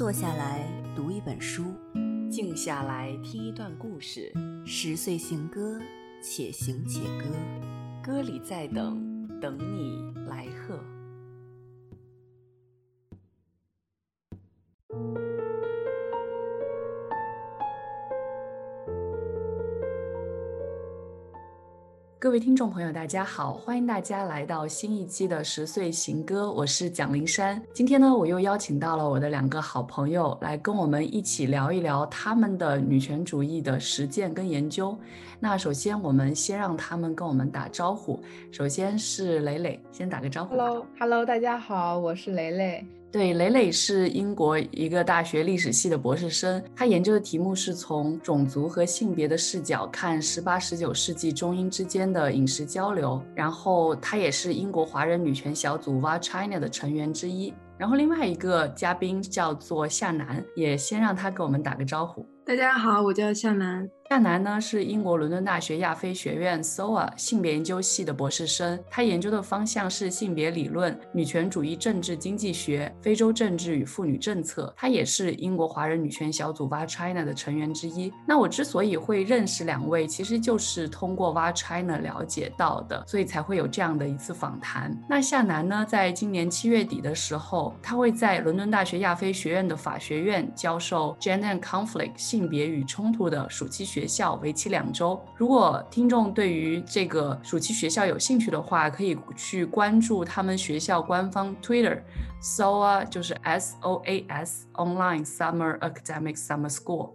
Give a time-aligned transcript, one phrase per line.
[0.00, 1.74] 坐下来读一本书，
[2.30, 4.32] 静下来听一段故事。
[4.64, 5.78] 十岁行歌，
[6.22, 7.26] 且行且歌，
[8.02, 10.46] 歌里在等，等你来
[22.30, 27.60] 各位听众朋友，大家好，欢迎大家来到新一期的十岁行歌，我是蒋灵山。
[27.72, 34.96] 今天呢，我又邀请到了我的两个好朋友来跟我们一起聊一聊他们的女权主义的实践跟研究。
[35.40, 38.20] 那首先，我们先让他们跟我们打招呼。
[38.52, 40.50] 首先是蕾蕾，先打个招呼。
[40.50, 42.86] Hello，Hello，大家好，我是蕾蕾。
[43.12, 53.20] 对，蕾蕾是英国一个大学历史系的博士生，她研究的题目是从种族和性别的视角看十八、十九世纪中英之间的饮食交流。
[53.34, 57.52] 然后，她也是英国华人女权小组 v a China 的成员之一。
[57.76, 62.24] 然后，另外一个嘉宾叫做夏楠，也先让他给我们打个招呼。
[62.44, 63.90] 大家好，我叫夏楠。
[64.10, 74.74] 夏楠呢是英国伦敦大学亚非学院 SOA 性别研究系的博士生，他研究的方向是性别理论、女权主义政治经济学、非洲政治与妇女政策。
[74.76, 78.12] 他也是英国华人女权小组 Va China 的成员之一。
[78.26, 84.92] 那我之所以会认识两位，其实就是通过 Va China 了解到的，所以才会有这样的一次访谈。
[85.08, 93.99] 那夏楠呢，在今年七月底的时候，他会在伦敦大学亚非学院的法学院教授 Gender and Conflict 性别与冲突的暑期学。
[94.00, 95.20] 学校为期两周。
[95.36, 107.10] 如果听众对于这个暑期学校有兴趣的话，可以去关注他们学校官方 Twitter，SOA 就是 S O A S Online Summer Academic Summer School。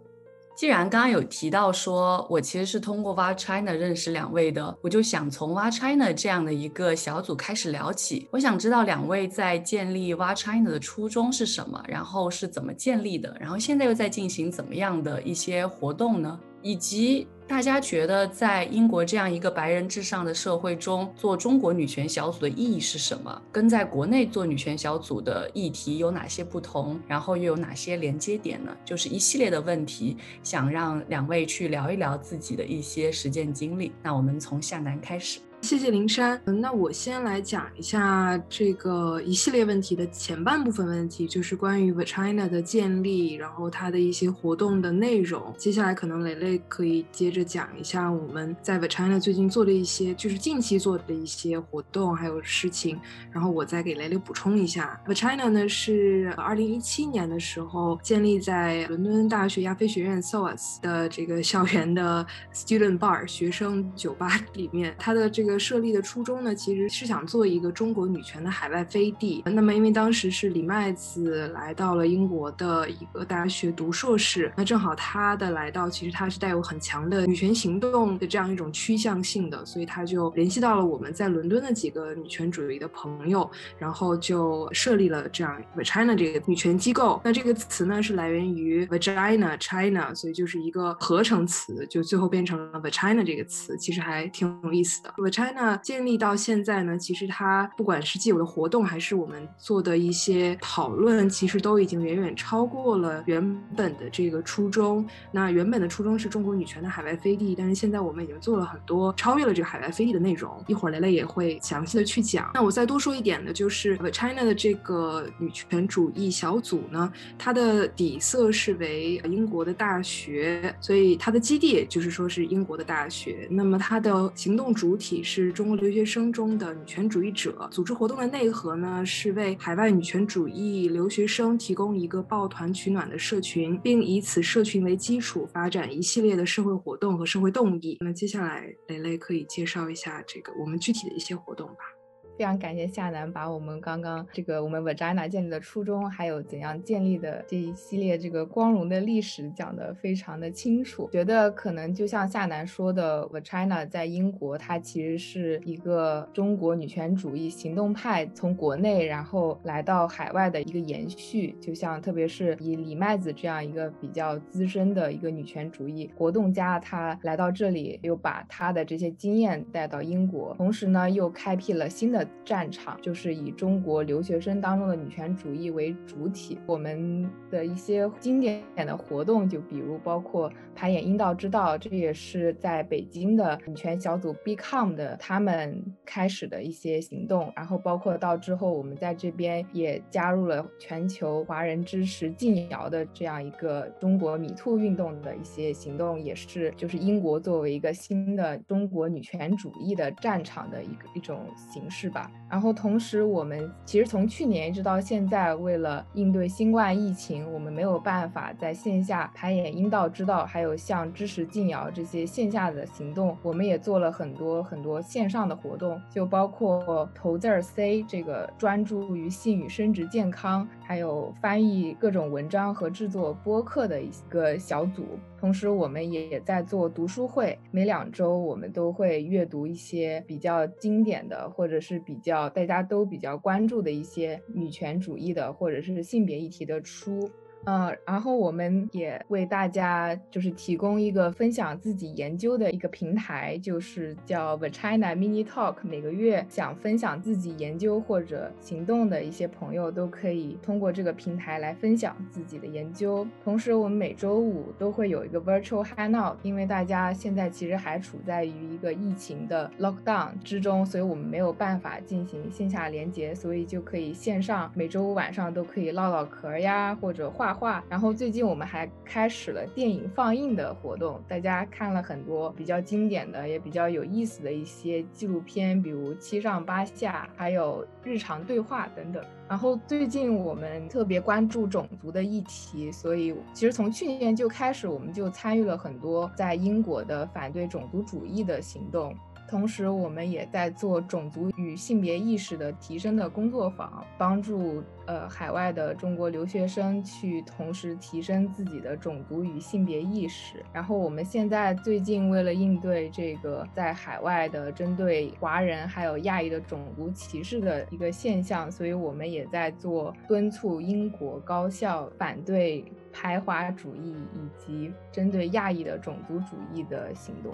[0.55, 8.29] 既然刚刚有提到说我其实是通过 Va China 认识两位的，我就想从 Va China 这样的一个小组开始聊起。
[8.31, 16.39] 我想知道两位在建立 Va China 的初衷是什么，然后是怎么建立的，然后现在又在进行怎么样的一些活动呢？
[16.65, 23.39] 以及大家觉得在英国这样一个白人至上的社会中做中国女权小组的意义是什么？
[23.51, 26.99] 跟在国内做女权小组的议题有哪些不同？
[27.07, 28.75] 然后又有哪些连接点呢？
[28.83, 33.91] 就是一系列的问题，想让两位去聊一聊自己的一些实践经历。
[34.01, 35.39] 那我们从向南开始。
[35.65, 36.39] 谢谢灵山。
[36.45, 45.51] 那我先来讲一下这个一系列问题的前半部分问题，就是关于 V China 的建立，然后它的一些活动的内容。
[45.57, 52.99] 接下来可能蕾蕾可以接着讲一下我们在 V China 最近做的一些，就是近期做的一些活动还有事情，
[53.31, 55.01] 然后我再给蕾蕾补充一下。
[55.07, 65.54] ，V China 呢是二零一七年的时候建立在伦敦大学亚非学院 SOAS 的这个校园的 Student Bar 学生酒吧里面，它的这个。
[65.57, 69.43] 设立的初衷呢，其实是想做一个中国女权的海外飞地。
[69.45, 87.21] 那么，因为当时是李麦子来到了英国的一个大学读硕士，那正好他的来到，其实他是带有很强的女权行动的这样一种趋向性的，所以他就联系到了我们在伦敦的几个女权主义的朋友，然后就设立了这样 China 这个女权机构。
[87.23, 95.13] 那这个词呢，是来源于 Vagina China，所以就是一个合成词，就最后变成了 “Vagina” 这个词，其实还挺有意思的。
[95.31, 95.44] China。
[95.45, 105.05] China 建立到现在呢，其实它不管是既有的活动，还是我们做的一些讨论，其实都已经远远超过了原本的这个初衷。
[105.31, 110.51] 那原本的初衷是中国女权的海外飞地，但是现在我们已经做了很多超越了这个海外飞地的内容。
[110.65, 112.49] 一会儿蕾蕾也会详细的去讲。
[112.55, 123.47] 那我再多说一点呢就是 China 的这个女权主义小组呢，它的底色是为英国的大学，所以它的基地就是说是英国的大学。
[123.51, 125.34] 那么它的行动主体是。
[125.35, 127.67] 是中国留学生中的女权主义者。
[127.69, 137.97] 组织活动的内核呢，是为海外女权主义留学生提供一个抱团取暖的社群，并以此社群为基础发展一系列的社会活动和社会动力。
[137.99, 141.94] 那么接下来，蕾蕾可以介绍一下这个我们具体的一些活动吧。
[142.37, 151.09] 非常感谢夏楠把我们刚刚这个我们 Vagina 建立的初衷，还有怎样建立的这一系列这个光荣的历史讲得非常的清楚。
[151.13, 161.55] 觉得可能就像夏楠说的，Vagina 在英国，它其实是一个中国女权主义行动派从国内然后来到海外的一个延续。
[161.61, 172.24] 就像特别是以李麦子这样一个比较资深的一个女权主义活动家，她来到这里，又把她的这些经验带到英国，同时呢又开辟了新的。
[172.43, 176.57] 战场，就是以中国留学生当中的女权主义为主体。
[176.65, 187.51] 我们的一些经典的活动，就比如包括排演阴道之道，这也是在北京的女权小组 Become 的他们开始的一些行动。
[187.55, 202.31] 然后包括到之后，我们在这边也加入了全球华人支持禁谣的这样一个中国米兔运动的一些行动，也是就是英国作为一个新的中国女权主义的战场的一个一种形式吧。
[202.49, 225.03] 然后同时，我们其实从去年一直到现在，为了应对新冠疫情，我们没有办法在线下排演阴道之道，还有像支持禁谣这些线下的行动，我们也做了很多很多线上的活动，就包括头字儿 C 这个专注于性与生殖健康，还有翻译各种文章和制作播客的一个小组。
[225.45, 237.29] 同时，我们也也在做读书会，每两周我们都会阅读一些比较经典的，或者是比较大家都比较关注的一些女权主义的，或者是性别议题的书。
[237.65, 245.77] 嗯，然后我们也为大家就是提供一个分享自己研究的一个平台，就是叫 The China Mini Talk。
[245.81, 253.27] 每个月想分享自己研究或者行动的一些朋友，都可以通过这个平台来分享自己的研究。
[253.43, 267.54] 同时，我们每周五都会有一个 Virtual Hangout，因为大家现在其实还处在于一个疫情的 Lockdown 之中，所以我们没有办法进行线下连接，所以就可以线上每周五晚上都可以唠唠嗑呀，或者画。
[267.55, 279.23] 画，然后最近我们还开始了电影放映的活动，大家看了很多比较经典的，也比较有意思的一些纪录片，比如《七上八下》，还有日常对话等等。
[279.47, 289.15] 然后最近我们特别关注种族的议题，所以其实从去年就开始，我们就参与了很多在英国的反对种族主义的行动。
[289.47, 300.63] 同时，我们也在做种族与性别意识的提升的工作坊，帮助呃海外的中国留学生去同时提升自己的种族与性别意识。
[300.73, 312.83] 然后，我们现在最近为了应对这个在海外的针对华人还有亚裔的种族歧视的一个现象，所以我们也在做敦促英国高校反对
[313.13, 317.53] 排华主义以及针对亚裔的种族主义的行动。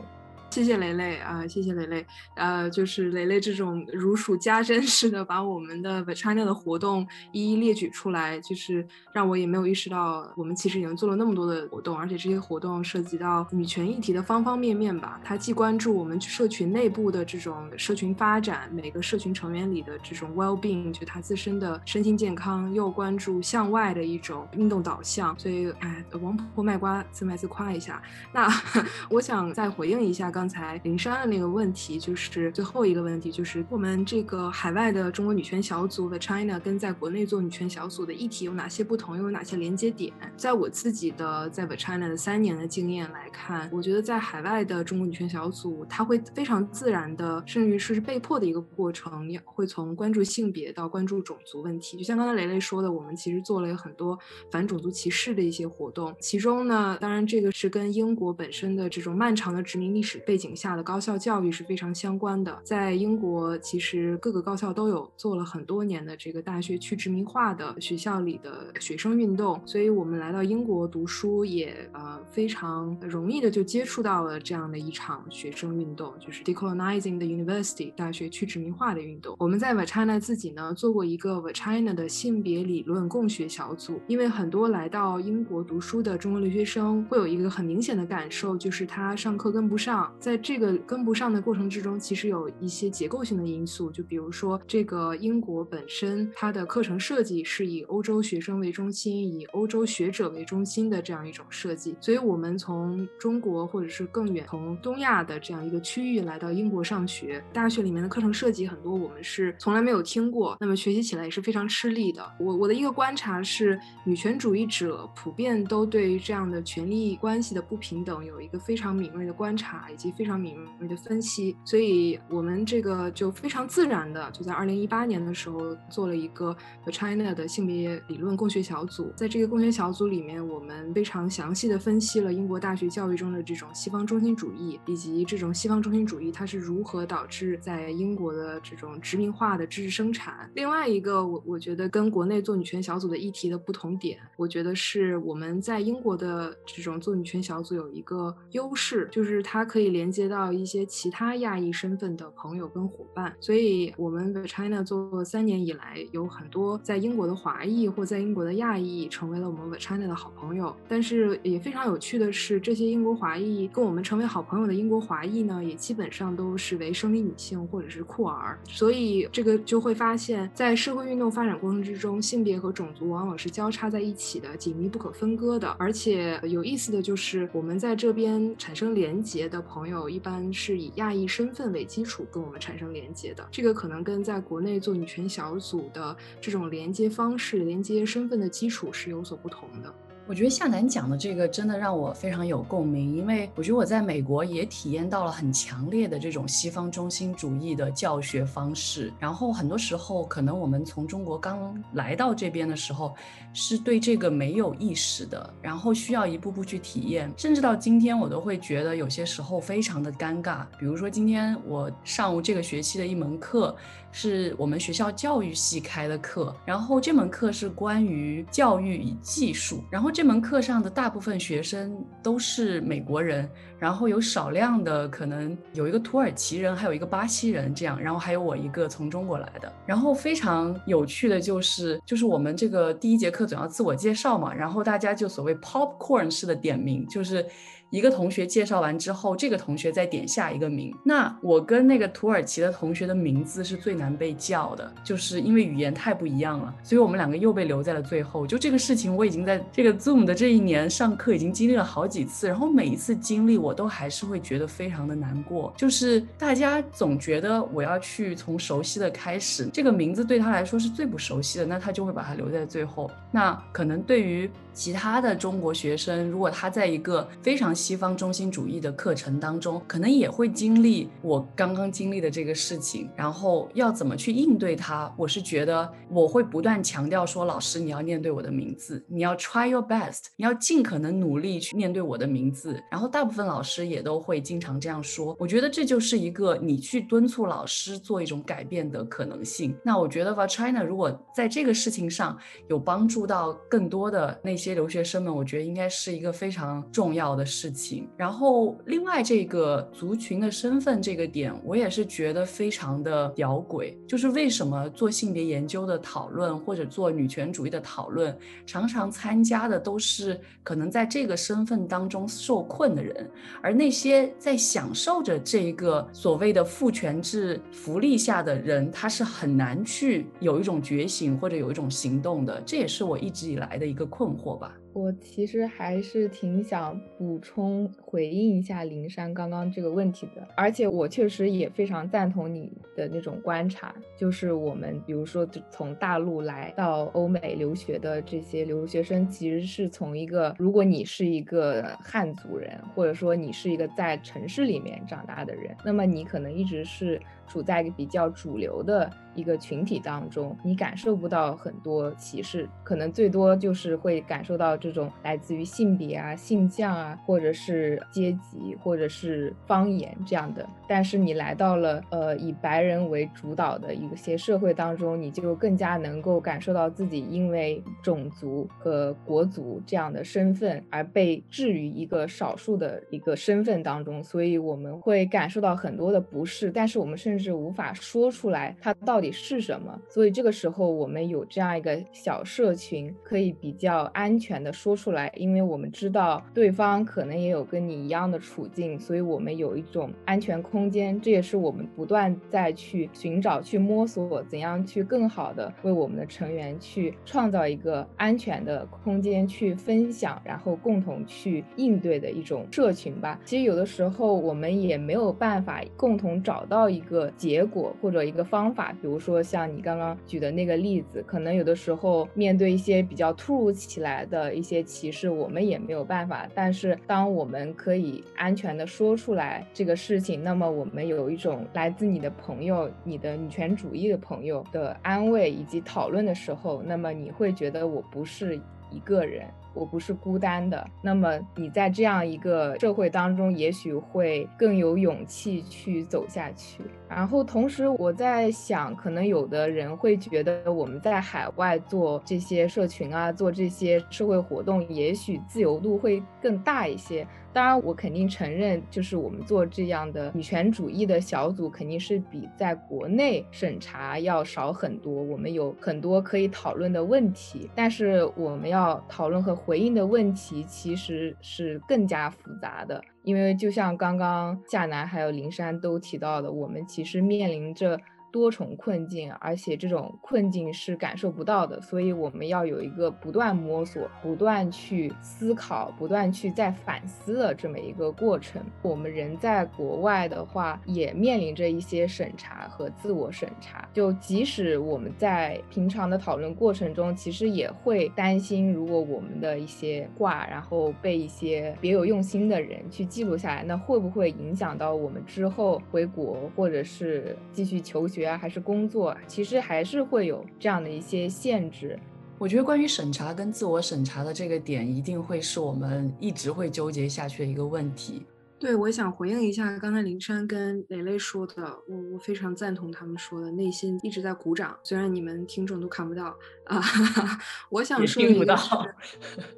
[0.51, 2.06] 谢谢蕾蕾啊，谢谢蕾蕾，
[2.36, 15.21] 呃，就是蕾蕾这种如数家珍 似的把我们的 China 的活动一一列举出来，就是让我也没有意识到，我们其实已经做了那么多的活动，而且这些活动涉及到女权议题的方方面面吧。
[15.24, 25.33] 它既关注我们社群内部的这种社群发展，每个社群成员里的这种 well being，就他自身的身心健康，又关注向外的一种运动导向。
[25.39, 28.03] 所以，哎，王婆婆卖瓜，自卖自夸一下。
[28.33, 28.50] 那
[29.09, 30.41] 我想再回应一下刚。
[30.42, 40.12] 刚才林珊的那个问题，就是最后一个问题，就是我们这个海外的中国女权小组 The China 跟在国内做女权小组的议题有哪些不同，又有哪些连接点？
[40.36, 52.00] 在我自己的在 The China 的三年的经验来看，我觉得在海外的中国女权小组，它会非常自然的，甚至于是被迫的一个过程，会从关注性别到关注种族问题。
[52.00, 54.18] 就像刚才雷雷说的，我们其实做了很多
[54.50, 60.20] 反种族歧视的一些活动，其中呢，当然这个是跟英国本身的这种漫长的殖民历史。
[60.31, 62.57] 背景下的高校教育是非常相关的。
[62.63, 79.36] 在英国，其实各个高校都有做了很多年的这个大学去殖民化的学校里的学生运动，所以我们来到英国读书也呃非常容易的就接触到了这样的一场学生运动，就是 decolonizing the university 大学去殖民化的运动。
[79.38, 90.10] 我们在 Vachina 自己呢做过一个 Vachina 的性别理论共学小组，因为很多来到英国读书的中国留学生会有一个很明显的感受，就是他上课跟不上。
[90.22, 112.24] 在这个跟不上的过程之中，其实有一些结构性的因素，就比如说这个英国本身它的课程设计是以欧洲学生为中心，以欧洲学者为中心的这样一种设计，所以我们从中国或者是更远从东亚的这样一个区域来到英国上学，大学里面的课程设计很多我们是从来没有听过，那么学习起来也是非常吃力的。
[112.40, 120.12] 我我的一个观察是，女权主义者普遍都对于这样的权利关系的不平等有一个非常敏锐的观察及。
[120.12, 126.55] 非常敏锐的分析，所以我们这个就非常自然的就在二零一八年的时候做了一个
[126.91, 129.12] China 的性别理论共学小组。
[129.15, 140.50] 在这个共学小组里面，我们非常详细的分析了英国大学教育中的这种西方中心主义，以及这种西方中心主义它是如何导致在英国的这种殖民化的知识生产。
[140.55, 149.90] 另外一个，我我觉得跟国内做女权小组的议题的不同点，我觉得是我们在英国的这种做女权小组有一个优势，就是它可以。
[149.91, 153.33] 连接到一些其他亚裔身份的朋友跟伙伴。
[153.39, 160.75] 所以，我们 The China 做三年以来，有很多在英国的华裔或在英国的亚裔成为了我们 The China 的好朋友。
[160.88, 168.57] 但是也非常有趣的是，这些英国华裔跟我们成为好朋友的英国华裔呢，也基本上都是为生理女性或者是酷儿。
[168.67, 175.75] 所以，这个就会发现，在社会运动发展过程之中，性别和种族往往是交叉在一起的，紧密不可分割的。
[175.79, 183.44] 而且有意思的就是，我们在这边产生连结的朋朋友，一般是以亚裔身份为基础跟我们产生连接的。
[183.52, 189.92] 这个可能跟在国内做女权小组的这种连接方式、连接身份的基础是有所不同的。
[190.32, 199.12] 我觉得夏楠讲的这个真的让我非常有共鸣，因为我觉得我在美国也体验到了很强烈的这种西方中心主义的教学方式。
[199.20, 203.14] 然后很多时候，可能我们从中国刚来到这边的时候，
[203.52, 207.30] 是对这个没有意识的，然后需要一步步去体验。
[207.36, 210.66] 甚至到今天，我都会觉得有些时候非常的尴尬。
[210.80, 213.76] 比如说今天我上午这个学期的一门课。
[214.12, 223.50] 是我们学校教育系开的课，然后这门课是关于教育与技术，然后这门课上的大部分学生都是美国人，
[223.80, 237.46] 然后有少量的可能有一个土耳其人，还有一个巴西人这样，然后还有我一个从中国来的，然后非常有趣的就是，就是我们这个第一节课总要自我介绍嘛，然后大家就所谓 popcorn 式的点名，就是。
[237.91, 240.95] 一个同学介绍完之后，这个同学再点下一个名。
[241.03, 248.48] 那我跟那个土耳其的同学的名字是最难被叫的，就是因为语言太不一样了，所以我们两个又被留在了最后。
[248.48, 255.74] 就这个事情，我已经在这个 Zoom 的这一年上课已经经历了好几次，然后每一次经历我都还是会觉得非常的难过。
[255.75, 263.12] 就是大家总觉得我要去从熟悉的开始，这个名字对他来说是最不熟悉的，那他就会把它留在最后。
[263.31, 275.13] 那可能对于其他的中国学生，如果他在一个非常西方中心主义的课程当中，可能也会经历我刚刚经历的这个事情，然后要怎么去应对它？
[275.18, 282.82] 我是觉得我会不断强调说，老师你要念对我的名字，你要 try your best，你要尽可能努力去念对我的名字。
[282.90, 285.36] 然后大部分老师也都会经常这样说。
[285.38, 289.75] 我觉得这就是一个你去敦促老师做一种改变的可能性。
[289.84, 292.38] 那我觉得吧，China 如果在这个事情上
[292.70, 294.61] 有帮助到更多的那。
[294.62, 298.08] 些留学生们，我觉得应该是一个非常重要的事情。
[298.15, 303.96] 然后，另外这个族群的身份这个点，我也是觉得非常的吊诡。
[304.08, 313.30] 就是为什么做性别研究的讨论或者做女权主义的讨论，常常参加的都是可能在这个身份当中受困的人，
[313.63, 322.62] 而那些在享受着这个所谓的父权制福利下的人，他是很难去有一种觉醒或者有一种行动的。
[322.65, 324.50] 这也是我一直以来的一个困惑。
[324.55, 347.21] 吧，我其实还是挺想补充回应一下林珊刚刚这个问题的，而且我确实也非常赞同你的那种观察，就是我们比如说从大陆来到欧美留学的这些留学生，其实是从一个如果你是一个汉族人，或者说你是一个在城市里面长大的人，那么你可能一直是。
[347.48, 360.68] 处在比较主流的一个群体当中，你感受不到很多歧视，可能最多就是会感受到这种来自于性别啊、性向啊，或者是阶级，或者是方言这样的。
[360.88, 376.72] 但是你来到了呃以白人为主导的一些社会当中，你就更加能够感受到自己因为种族和国族这样的身份而被置于一个少数的一个身份当中，所以我们会感受到很多的不适。
[376.72, 391.20] 但是我们甚至无法说出来它到底是什么，所以这个时候我们有这样一个小社群，可以比较安全的说出来，因为我们知道对方可能也有跟你一样的处境，所以我们有一种安全空间。
[391.20, 403.40] 这也是我们不断在去寻找、去摸索怎样去更好的为我们的成员去创造一个安全的空间，去分享，然后共同去应对的一种社群吧。
[403.44, 407.30] 其实有的时候我们也没有办法共同找到一个。
[407.38, 416.48] 结果或者一个方法，比如说像你刚刚举的那个例子，可能有的时候面对一些比较突如其来的一些歧视，我们也没有办法。
[416.53, 429.48] 但是当我们可以安全的说出来这个事情，那么我们有一种来自你的朋友、你的女权主义的朋友的安慰以及讨论的时候，那么你会觉得我不是一个人。
[429.74, 430.86] 我不是孤单的。
[431.01, 436.84] 那么你在这样一个社会当中，也许会更有勇气去走下去。
[437.10, 447.28] 然后同时我在想，可能有的人会觉得我们在海外做这些社群啊，做这些社会活动，也许自由度会更大一些。
[447.54, 455.12] 当然，我肯定承认，就是我们做这样的女权主义的小组，肯定是比在国内审查要少很多。
[455.12, 463.01] 我们有很多可以讨论的问题，但是我们要讨论和回应的问题其实是更加复杂的。
[463.24, 468.00] 因为就像刚刚夏楠还有林珊都提到的，我们其实面临着。
[468.32, 478.62] 多重困境，而且这种困境是感受不到的，所以我们要有一个不断摸索、不断去思考、不断去再反思的这么一个过程。
[478.82, 483.88] 我们人在国外的话，也面临着一些审查和自我审查。
[483.94, 498.21] 就即使我们在平常的讨论过程中，其实也会担心，如果我们的一些话，然后被一些别有用心的人去记录下来，那会不会影响到我们之后回国，或者是继续求学？
[498.22, 501.98] 学还是工作，其实还是会有这样的一些限制。
[502.38, 508.24] 我觉得关于审查跟自我审查的这个点，一定会是我们一直会纠结下去的一个问题。
[508.62, 516.80] 对，我想回应一下刚才林珊跟蕾蕾说的，我我非常赞同他们说的，内心一直在鼓掌，虽然你们听众都看不到啊。
[517.72, 518.56] 我想说的一个，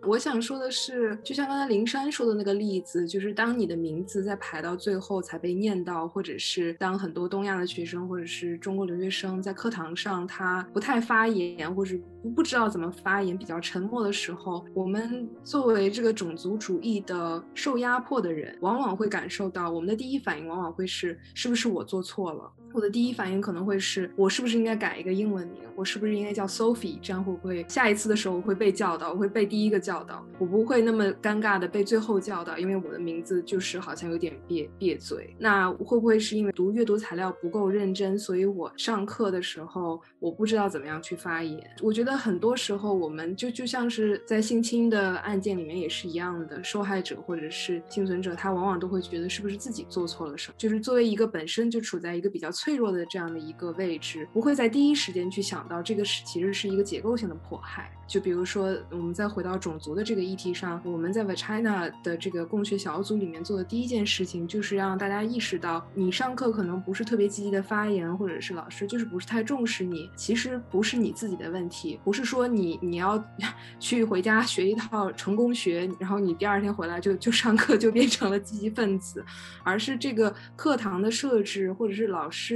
[0.07, 11.93] 我想说的是，就像刚才林珊说的那个例子，就是当你的名字在排到最后才被念到，或者是当很多东亚的学生或者是中国留学生在课堂上他不太发言，或者
[12.23, 18.93] 不不知道怎么发言，比较沉默的时候，我们作为这个种族主义的受压迫的人，往往。
[18.93, 22.53] 会感受到，我们的第一反应往往会是，是不是我做错了？
[22.73, 25.61] 我的第一反应可能会是我是不是应该改一个英文名？
[25.75, 26.99] 我是不是应该叫 Sophie？
[27.01, 29.11] 这样会不会下一次的时候我会被叫到？
[29.11, 35.35] 我会被第一个叫到，我不会那么尴尬的被最后叫到，因为我的名字就是好像有点别别嘴。
[35.37, 41.59] 那会不会是因为读阅读材料不够认真，所以我上课的时候我不知道怎么样去发言？
[41.81, 50.55] 我觉得很多时候我们就就像是在性侵的案件里面也是一样的，受害者或者是幸存者，他往往都会觉得是不是自己做错了什么？
[50.57, 52.51] 就是作为一个本身就处在一个比较。
[52.63, 57.91] 脆弱的这样的一个位置，不会在第一时间去想到这个是其实是一个结构性的迫害。
[58.05, 73.21] 就比如说，我们再回到种族的这个议题上，我们在 China 的这个共学小组里面做的第一件事情，就是让大家意识到，你上课可能不是特别积极的发言，或者是老师就是不是太重视你，其实不是你自己的问题，不是说你你要
[73.79, 79.25] 去回家学一套成功学，然后你第二天回来就就上课就变成了积极分子，
[79.63, 82.52] 而是这个课堂的设置，或者是老师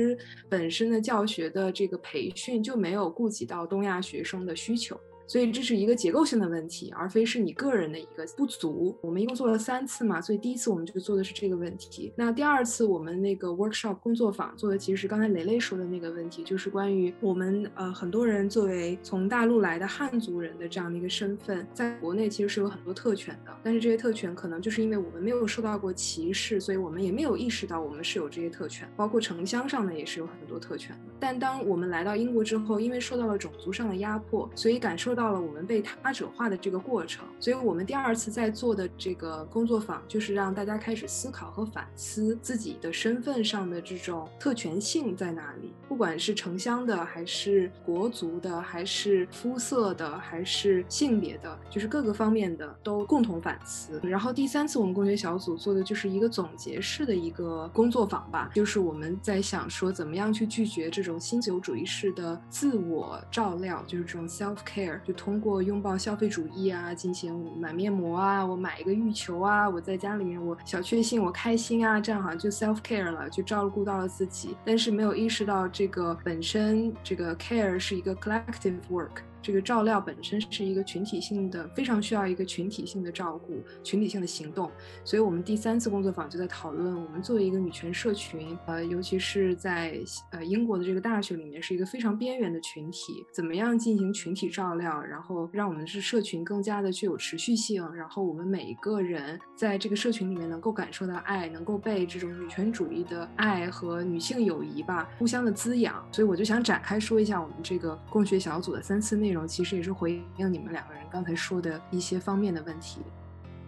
[0.49, 4.99] 本身的教学的这个培训就没有顾及到东亚学生的需求。
[5.27, 8.97] 所以这是一个结构性的问题，而非是你个人的一个不足。
[9.01, 12.13] 我们一共做了三次嘛，所以第一次我们就做的是这个问题。
[12.15, 30.97] 那第二次我们那个 workshop 工作坊做的其实是刚才雷雷说的那个问题，就是关于我们呃很多人作为从大陆来的汉族人的这样的一个身份，在国内其实是有很多特权的，但是这些特权可能就是因为我们没有受到过歧视，所以我们也没有意识到我们是有这些特权，包括城乡上呢也是有很多特权。
[31.19, 35.16] 但当我们来到英国之后，因为受到了种族上的压迫，所以感受。
[35.17, 53.99] 到了我们被他者化的这个过程，所以我们第二次在做的这个工作坊，就是让大家开始思考和反思自己的身份上的这种特权性在哪里，不管是城乡的，还是国族的，还是肤色的，还是性别的，就是各个方面的都共同反思。
[54.03, 64.99] 然后第三次我们工学小组做的就是一个总结式的一个工作坊吧，就是我们在想说怎么样去拒绝这种新自由主义式的自我照料，就是这种 self care。
[65.07, 79.21] 就通过拥抱消费主义啊，进行买面膜啊，我买一个浴球啊，我在家里面我小确幸，我开心啊，这样好像就 self care 了，就照顾到了自己，但是没有意识到这个本身这个 care 是一个 collective work。
[79.47, 84.69] 这个照料本身是一个群体性的，非常需要一个群体性的照顾、群体性的行动。
[85.05, 89.97] 所以，我们第三次工作坊就在讨论，我们作为一个女权社群，呃，尤其是在
[90.31, 106.05] 呃英国的这个大学里面，是一个非常边缘的群体，怎么样进行群体照料，然后让我们是社群更加的具有持续性，然后我们每一个人在这个社群里面能够感受到爱，能够被这种女权主义的爱和女性友谊吧互相的滋养。
[106.11, 109.36] 所以，我就想展开说一下我们这个共学小组的三次内。
[109.36, 113.01] 容其实也是回应你们两个人刚才说的一些方面的问题。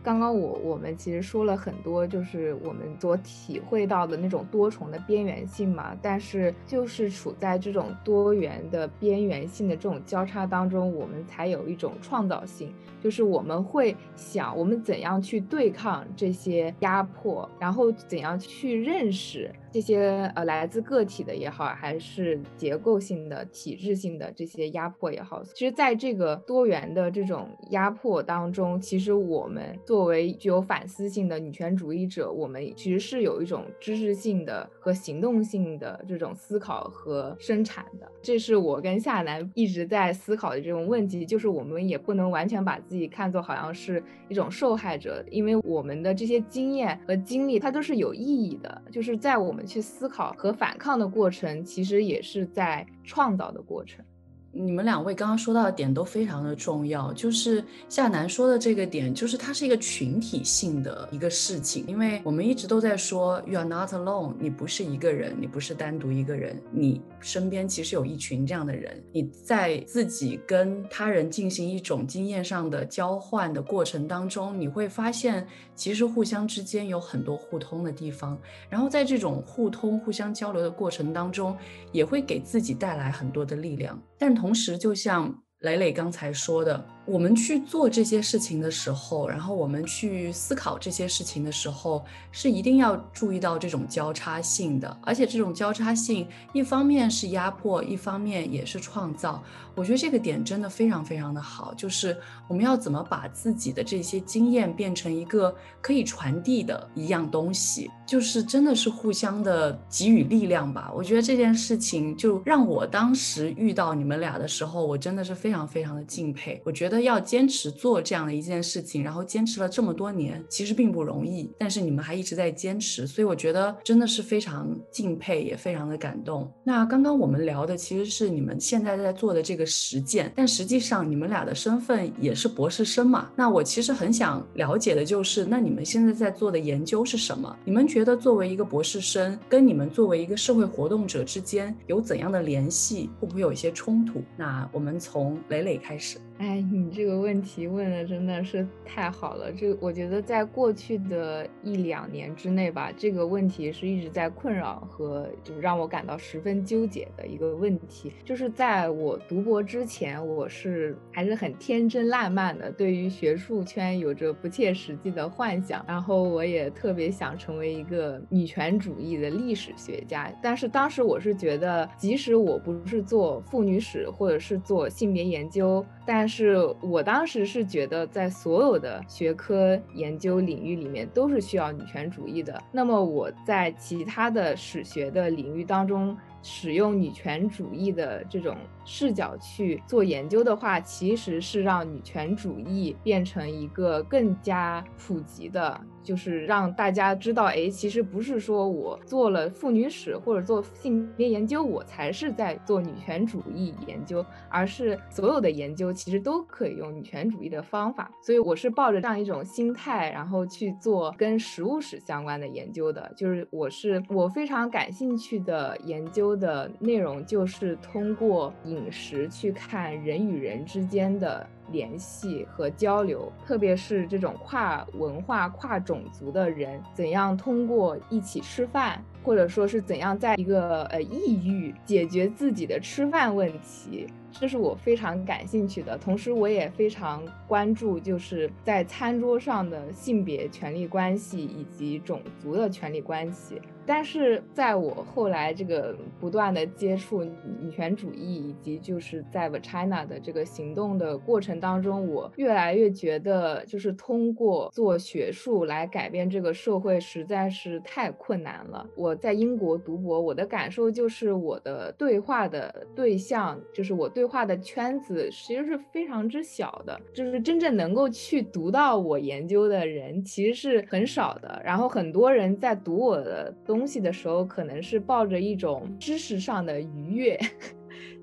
[0.02, 5.94] 刚刚我我们其实说了很多，就是我们所体会到的那种多重的边缘性嘛。
[6.02, 12.74] 但是就是处在这种多元的边缘性的这种交叉当中，我们才有一种创造性。
[13.02, 25.42] 就是我们会想，我们怎样去对抗这些压迫，然后怎样去认识这些呃来自个体的也好，还是结构性的、体制性的这些压迫也好。
[25.54, 38.12] 其实，在这个多元的这种压迫当中，其实我们作为具有反思性的女权主义者，我们其实是有一种知识性的和行动性的这种思考和生产的。
[38.22, 42.78] 这是我跟夏楠一直在思考的这种问题，就是我们也不能完全把。
[42.90, 48.82] 自己看作好像是一种受害者，因为我们的这些经验和经历，它都是有意义的。
[48.90, 54.04] 就是在我们去思考和反抗的过程，其实也是在创造的过程。
[54.52, 75.48] 你们两位刚刚说到的点都非常的重要，就是夏楠说的这个点，就是它是一个群体性的一个事情，因为我们一直都在说 you are not alone，你不是一个人，你不是单独一个人，你身边其实有一群这样的人，你在自己跟他人进行一种经验上的交换的过程当中，你会发现
[75.80, 78.38] 其实互相之间有很多互通的地方，
[78.70, 81.56] 然后在这种互通、互相交流的过程当中，
[81.94, 84.36] 也会给自己带来很多的力量，但。
[84.36, 86.86] 同时，就像磊磊刚才说的。
[87.10, 94.96] 我们去做这些事情的时候，然后我们去思考这些事情的时候，是一定要注意到这种交叉性的。
[95.02, 99.44] 而且这种交叉性，一方面是压迫，一方面也是创造。
[99.74, 102.16] 我觉得这个点真的非常非常的好，就是
[102.48, 110.92] 我们要怎么把自己的这些经验变成一个可以传递的一样东西，就是真的是互相的给予力量吧。
[110.94, 116.62] 我觉得这件事情就让我当时遇到你们俩的时候，我真的是非常非常的敬佩。
[116.64, 116.99] 我觉得。
[117.02, 121.52] 要坚持做这样的一件事情，然后坚持了这么多年，其实并不容易。
[121.58, 126.52] 但是你们还一直在坚持，所以我觉得真的是非常敬佩，也非常的感动。
[126.64, 133.30] 那刚刚我们聊的其实是你们现在在做的这个实践，但实际上你们俩的身份也是博士生嘛。
[133.36, 137.56] 那我其实很想了解的就是，那你们现在在做的研究是什么？
[137.66, 143.10] 你们觉得作为一个博士生，跟你们作为一个社会活动者之间有怎样的联系？
[143.20, 144.22] 会不会有一些冲突？
[144.38, 146.18] 那我们从磊磊开始。
[146.40, 149.52] 哎，你这个问题问的真的是太好了。
[149.52, 158.14] 这我觉得在过去的一两年之内吧，这个问题是一直在困扰和就让我感到十分纠结的一个问题。
[158.24, 165.84] 就是在我读博之前，我是还是很天真烂漫的，对于学术圈有着不切实际的幻想。
[165.86, 170.34] 然后我也特别想成为一个女权主义的历史学家。
[170.42, 182.60] 但是当时我是觉得，即使我不是做妇女史或者是做性别研究，但是我当时是觉得，在所有的学科研究领域里面，都是需要女权主义的。
[182.72, 188.58] 那么我在其他的史学的领域当中，使用女权主义的这种
[188.92, 195.80] 视角去做研究的话，其实是让女权主义变成一个更加普及的。
[196.02, 208.10] 就是让大家知道，哎，其实不是说我做了妇女史或者做性别研究，我才是在做女权主义研究，而是所有的研究其实都可以用女权主义的方法。
[208.24, 213.12] 所以我是抱着这样一种心态，然后去做跟食物史相关的研究的。
[213.16, 221.46] 就是我是我非常感兴趣的研究的内容，就是通过饮食去看人与人之间的。
[221.72, 235.96] 联系和交流，特别是这种跨文化、跨种族的人，怎样通过一起吃饭，或者说是怎样在一个呃异域解决自己的吃饭问题，这是我非常感兴趣的。
[235.96, 243.62] 同时，我也非常关注就是在餐桌上的性别权利关系以及种族的权利关系。
[243.90, 258.88] 但是在我后来这个不断的接触女权主义，以及就是在 China 的这个行动的过程当中，我越来越觉得，就是通过做学术来改变这个社会实在是太困难了。
[258.96, 271.60] 我在英国读博，我的感受就是我的对话的对象，就是我对话的圈子，其实是非常之小的，就是真正能够去读到我研究的人，其实是很少的。
[271.66, 273.79] 然后很多人在读我的东。
[273.80, 277.40] 东西的时候，可能是抱着一种知识上的愉悦。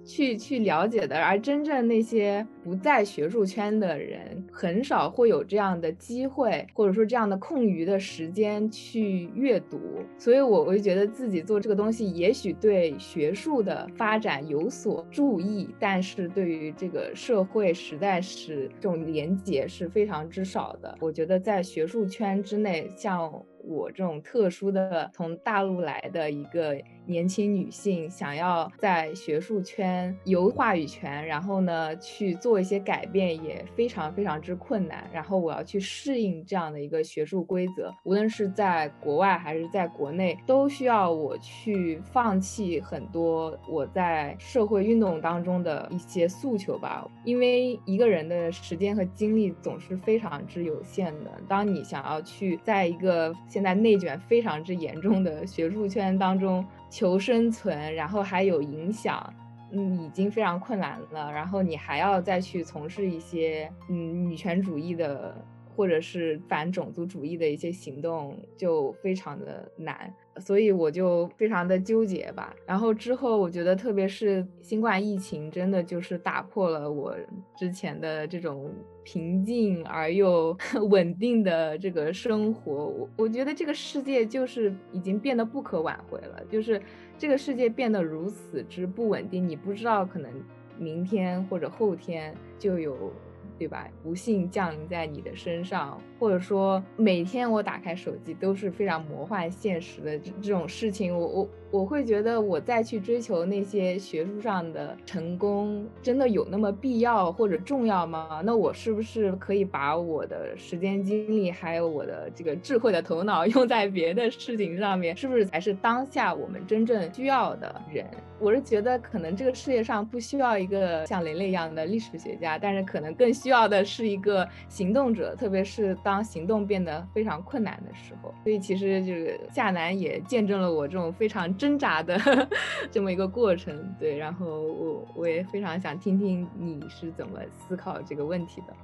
[0.05, 9.81] 去去了解的，而真正那些不在学术圈的人，很少会有这样的机会，或者说这样的空余的时间去阅读。
[10.17, 20.97] 所以，我我就觉得自己做这个东西，也许对学术的发展有所注意，但是对于这个社会，实在是这种连结是非常之少的。
[21.01, 26.77] 我觉得在学术圈之内，像我这种特殊的从大陆来的一个。
[27.09, 35.09] 年轻女性想要在学术圈有话语权，然后呢去做一些改变，也非常非常之困难。
[35.13, 47.09] 然后我要去适应这样的一个学术规则，无论是在国外还是在国内，都需要我去放弃很多我在社会运动当中的一些诉求吧。
[47.25, 51.31] 因为一个人的时间和精力总是非常之有限的。
[51.47, 59.33] 当你想要去在一个现在内卷非常之严重的学术圈当中，求生存，然后还有影响，
[59.73, 61.33] 嗯，已经非常困难了。
[61.33, 65.35] 然后你还要再去从事一些嗯女权主义的
[65.75, 70.13] 或者是反种族主义的一些行动，就非常的难。
[70.39, 72.55] 所以我就非常的纠结吧。
[72.67, 77.17] 然后之后，我觉得特别是新冠疫情，真的就是打破了我
[77.57, 78.71] 之前的这种
[79.07, 80.59] 平静而又
[80.91, 82.73] 稳定的这个生活。
[82.73, 86.83] 我我觉得这个世界就是已经变得不可挽回了，就是
[87.17, 90.29] 这个世界变得如此之不稳定，你不知道可能
[90.77, 93.13] 明天或者后天就有。
[93.59, 93.89] 对吧？
[94.03, 101.49] 不幸降临在你的身上，或者说每天我打开手机都是非常魔幻现实的这这种事情，我我。
[101.73, 108.41] 我会觉得，我再去追求那些学术上的成功，真的有那么必要或者重要吗？
[108.45, 115.15] 那我是不是可以把我的时间、精力，还有我的这个智慧的头脑 用在别的事情上面？
[115.17, 118.07] 是不是才是当下我们真正需要的人？
[118.39, 128.33] 我是觉得，可能这个世界上不需要一个像雷雷一样的历史学家，但是可能更需要的是一个行动者，特别是当行动变得非常困难的时候。
[128.45, 131.56] 所以，其实就是夏楠也见证了我这种非常。
[131.57, 132.19] 挣扎的
[132.91, 138.77] 这么一个过程，对，然后我我也非常想听听你是怎么思考这个问题的。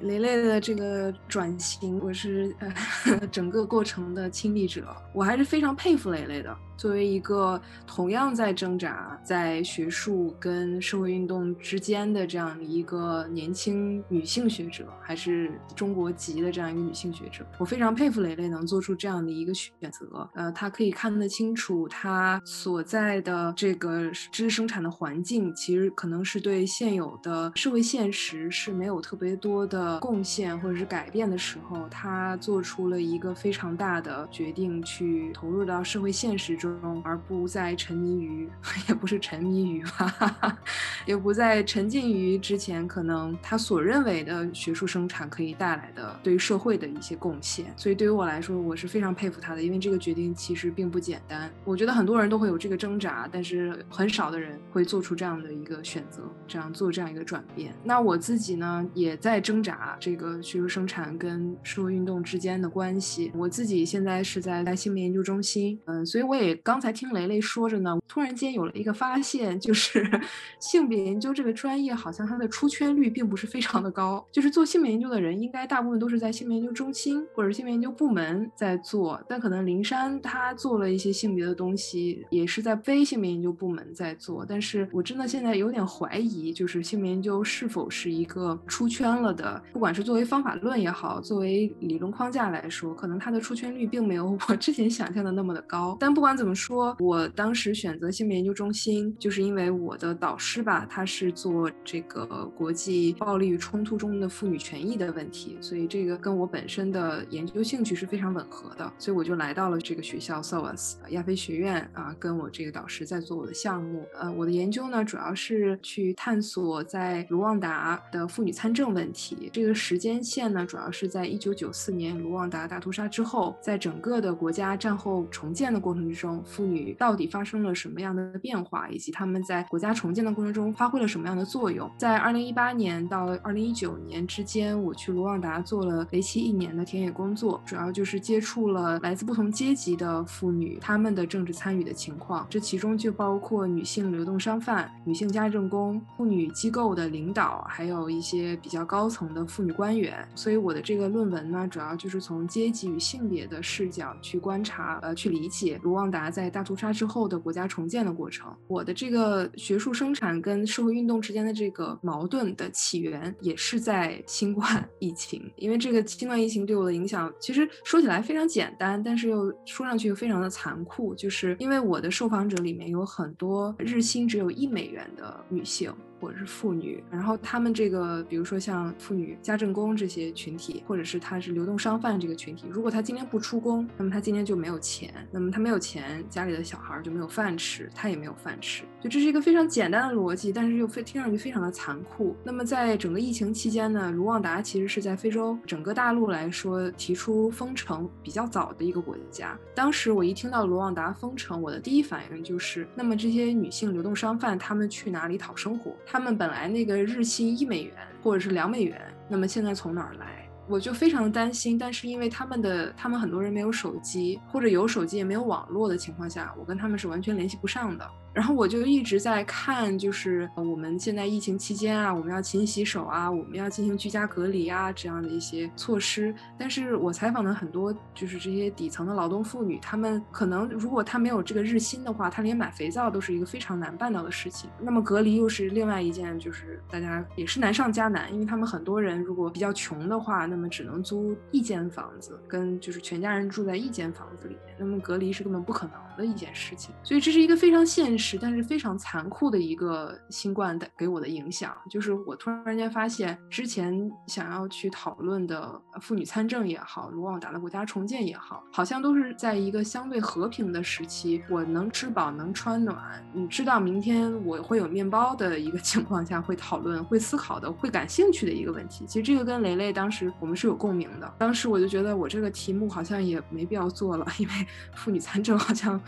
[0.00, 6.56] 雷雷的这个转型，我是呃 整个过程的亲历者，我还是非常佩服雷雷的。
[6.76, 20.28] 作为一个同样在挣扎在学术跟社会运动之间的这样一个年轻女性学者，还是中国籍的这样一个女性学者，我非常佩服蕾蕾能做出这样的一个选择。
[20.34, 36.66] 呃，她可以看得清楚她所在的这个知识生产的环境，其实可能是对现有的社会现实是没有特别多的贡献或者是改变的时候，他做出了一个非常大的决定，去投入到社会现实中。
[37.04, 38.48] 而不再沉迷于，
[38.88, 40.58] 也不是沉迷于吧，
[41.06, 47.66] 也不再沉浸于之前可能他所认为的学术生产可以带来的对于社会的一些贡献。
[47.76, 51.50] 所以对于我来说，我是非常佩服他的，因为这个决定其实并不简单。
[51.64, 57.74] 我觉得很多人都会有这个挣扎，但是很少的人会做出这样的一个选择，这样做这样一个转变。
[57.84, 63.32] 那我自己呢，也在挣扎这个学术生产跟社会运动之间的关系。
[63.34, 66.56] 我自己现在是在在性别研究中心，嗯，所以我也。
[66.62, 70.04] 刚才听雷雷说着呢，突然间有了一个发现，就是
[70.58, 74.26] 性别研究这个专业好像它的出圈率并不是非常的高。
[74.32, 84.44] 就是做性别研究的人，应该大部分都是在性别研究中心或者性别研究部门在做，但可能灵山他做了一些性别的东西，也是在非性别研究部门在做。
[84.48, 95.96] 但是我真的现在有点怀疑，就是性别研究是否是一个出圈了的，不管是作为方法论也好，作为理论框架来说，可能它的出圈率并没有我 之前想象的那么的高。
[96.00, 96.56] 但不管怎么。
[96.56, 114.06] 说，我当时选择性别研究中心，就是因为我的导师吧，他是做这个国际暴力与冲突中的妇女权益的问题，所以这个跟我本身的研究兴趣是非常吻合的，所以我就来到了这个学校 SOAS 亚非学院啊，跟我这个导师在做我的项目。
[114.18, 119.50] 呃，我的研究呢，主要是去探索在卢旺达的妇女参政问题。
[119.56, 126.44] 这个时间线呢，主要是在一九九四年卢旺达大屠杀之后，在整个的国家战后重建的过程之中。
[126.44, 131.90] 妇女到底发生了什么样的变化，以及她们在国家重建的过程中发挥了什么样的作用？
[131.96, 142.46] 在二零一八年到二零一九年之间，我去卢旺达做了为期一年的田野工作，主要就是接触了来自不同阶级的妇女，她们的政治参与的情况。
[142.50, 150.26] 这其中就包括女性流动商贩、女性家政工、妇女机构的领导，还有一些比较高层的妇女官员。
[150.34, 156.30] 所以我的这个论文呢，主要就是从阶级与性别的视角去观察，呃，去理解卢旺达。
[156.30, 158.54] 在大屠杀之后的国家重建的过程。
[158.66, 165.50] 我的这个学术生产跟社会运动之间的这个矛盾的起源，也是在新冠 疫情。
[165.56, 171.14] 因为这个新冠疫情对我的影响，其实说起来非常简单，但是又说上去又非常的残酷。
[171.14, 175.92] 就是因为我的受访者里面有很多日薪只有一美元的女性。
[176.20, 192.36] 或者是妇女，然后他们这个，比如说像妇女家政工这些群体，或者是他是流动商贩这个群体，如果他今天不出工，那么他今天就没有钱，那么他没有钱，家里的小孩就没有饭吃，他也没有饭吃，就这是一个非常简单的逻辑，但是又非听上去非常的残酷。
[192.42, 199.58] 那么在整个疫情期间呢，卢旺达其实是在非洲整个大陆来说提出封城比较早的一个国家。
[199.74, 205.94] 当时我一听到卢旺达封城，我的第一反应就是，那么这些女性流动商贩他们去哪里讨生活？
[206.08, 210.48] 他们本来那个日薪一美元或者是两美元，那么现在从哪儿来？
[210.68, 211.76] 我就非常的担心。
[211.76, 218.08] 但是因为他们的他们很多人没有手机，或者有手机也没有网络的情况下，我跟他们是完全联系不上的。
[218.36, 226.34] 然后我就一直在看，就是我们现在疫情期间啊，我们要勤洗手啊，我们要进行居家隔离啊，这样的一些措施。
[226.58, 234.68] 但是我采访的很多就是这些底层的劳动妇女，她们可能如果她没有这个日薪的话，她连买肥皂都是一个非常难办到的事情。
[234.78, 246.94] 那么隔离又是另外一件，就是大家也是难上加难，因为他们很多人如果比较穷的话，那么只能租一间房子，跟就是全家人住在一间房子里面，那么隔离是根本不可能的一件事情。
[247.02, 248.25] 所以这是一个非常现实。
[248.40, 269.04] 但是非常残酷的一个新冠带给我的影响，就是我突然间发现，之前想要去讨论的妇女参政也好，卢旺达的国家重建也好，好像都是在一个相对和平的时期，我能吃饱能穿暖，你知道明天我会有面包的一个 情况下，会讨论、会思考的、会感兴趣的一个问题。
[269.06, 271.32] 其实这个跟雷雷当时我们是有共鸣的。
[271.38, 274.54] 当时我就觉得我这个题目好像也没必要做了，因为
[274.94, 276.00] 妇女参政好像。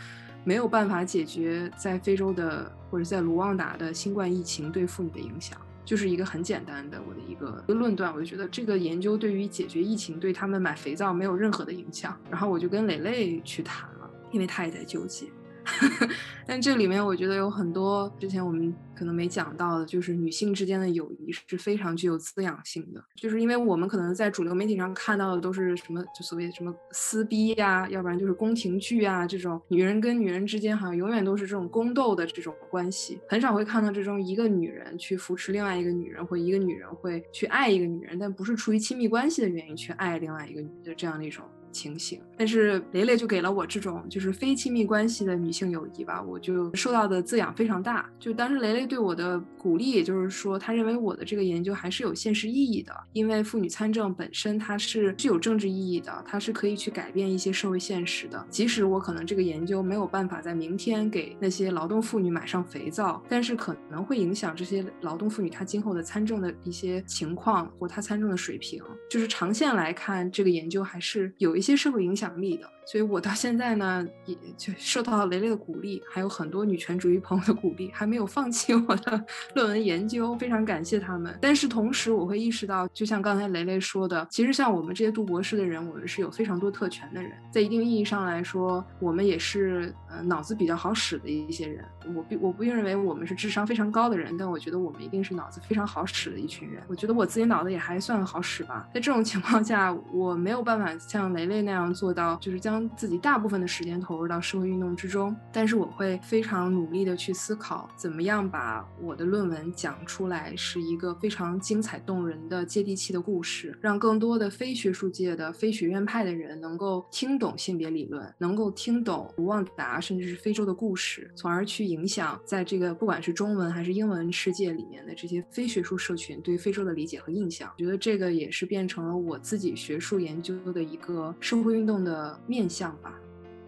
[0.43, 8.13] 没有办法解决在非洲的或者在卢旺达的新冠疫情对妇女的影响，就是一个很简单的我的一个论断。
[8.13, 12.17] 我就觉得这个研究对于解决疫情对他们买肥皂没有任何的影响。
[12.29, 15.27] 然后我就跟蕾蕾去谈了，因为她也在纠结。
[16.45, 23.03] 但这里面我觉得有很多之前我们可能没讲到的，就是女性之间的友谊是非常具有滋养性的。
[23.15, 41.45] 就是因为我们可能在主流媒体上看到的都是什么，就所谓什么撕逼呀，要不然就是宫廷剧啊，这种女人跟女人之间好像永远都是这种宫斗的这种关系，很少会看到这种一个女人去扶持另外一个女人，或一个女人会去爱一个女人，但不是出于亲密关系的原因去爱另外一个女的这样的一种。
[41.71, 48.09] 情形，但是雷雷就给了我这种就是非亲密关系的女性友谊吧，我就受到的滋养非常大。
[48.19, 58.43] 就当时雷雷对我的鼓励，也就是说，他认为我的这个研究还是有现实意义的，因为妇女参政本身它是具有政治意义的，它是可以去改变一些社会现实的。
[58.49, 68.81] 即使我可能这个研究没有办法在明天给那些劳动妇女买上肥皂，但是可能会影响这些劳动妇女她今后的参政的一些情况或她参政的水平。
[69.09, 71.58] 就是长线来看，这个研究还是有。
[71.59, 72.71] 一些社会影响力的。
[72.89, 79.23] 所以，我到现在呢，也就受到了雷雷的鼓励，还有很多女权主义朋友的鼓励，还没有放弃我的
[79.53, 81.37] 论文研究，非常感谢他们。
[81.39, 91.85] 但是同时，我会意识到，就像刚才雷雷说的，其实像我们这些读博士的人，我们是有非常多特权的人，在一定意义上来说，我们也是呃脑子比较好使的一些人。
[92.15, 96.81] 我不我不认为我们是智商非常高的人，但我觉得我们一定是脑子非常好使的一群人。
[96.87, 98.89] 我觉得我自己脑子也还算好使吧。
[98.91, 127.69] 在这种情况下，我没有办法像雷雷那样做到，就是将自己大部分的时间投入到社会运动之中，但是我会非常努力的去思考，怎么样把我的论文讲出来，是一个非常精彩动人的接地气的故事，让更多的非学术界的非学院派的人能够听懂性别理论，能够听懂卢旺达甚至是非洲的故事，从而去影响在这个不管是中文还是英文世界里面的这些非学术社群对非洲的理解和印象。
[127.77, 132.68] 我觉得这个也是变成了我自己学术研究的一个社会运动的面。
[132.69, 133.19] 像吧。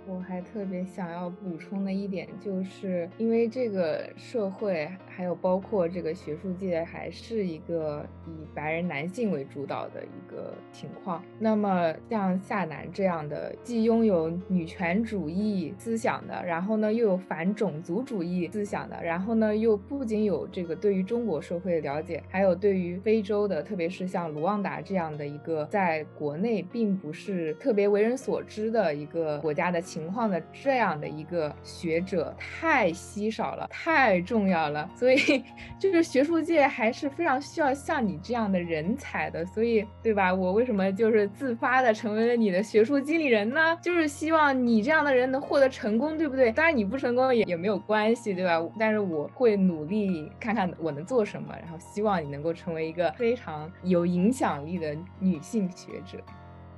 [0.08, 11.24] 我还特别想要补充的一点，就是因为这个社会，还有包括这个学术界，还是一个以白人男性为主导的一个情况。
[11.40, 29.80] 那么像夏楠这样的，既拥有女权主义思想的，然后呢又有反种族主义思想的，然后呢又不仅有这个对于中国社会的了解，还有对于非洲的，特别是像卢旺达这样的一个在国内并不是特别为人所知的一个国家的。
[29.92, 34.90] 情况的这样的一个学者太稀少了，太重要了。
[34.96, 35.44] 所以，
[35.78, 39.46] 就是学术界还是非常需要像你这样的人才的。
[39.48, 40.34] 所以，对吧？
[40.34, 43.78] 我为什么就是自发的成为了你的学术经理人呢？
[43.82, 46.54] 就是希望你这样的人能获得成功，对不对？
[46.54, 48.66] 当然你不成功也也没有关系，对吧？
[48.80, 56.18] 但是我会努力看看我能做什么，然后希望你能够成为一个非常有影响力的女性学者。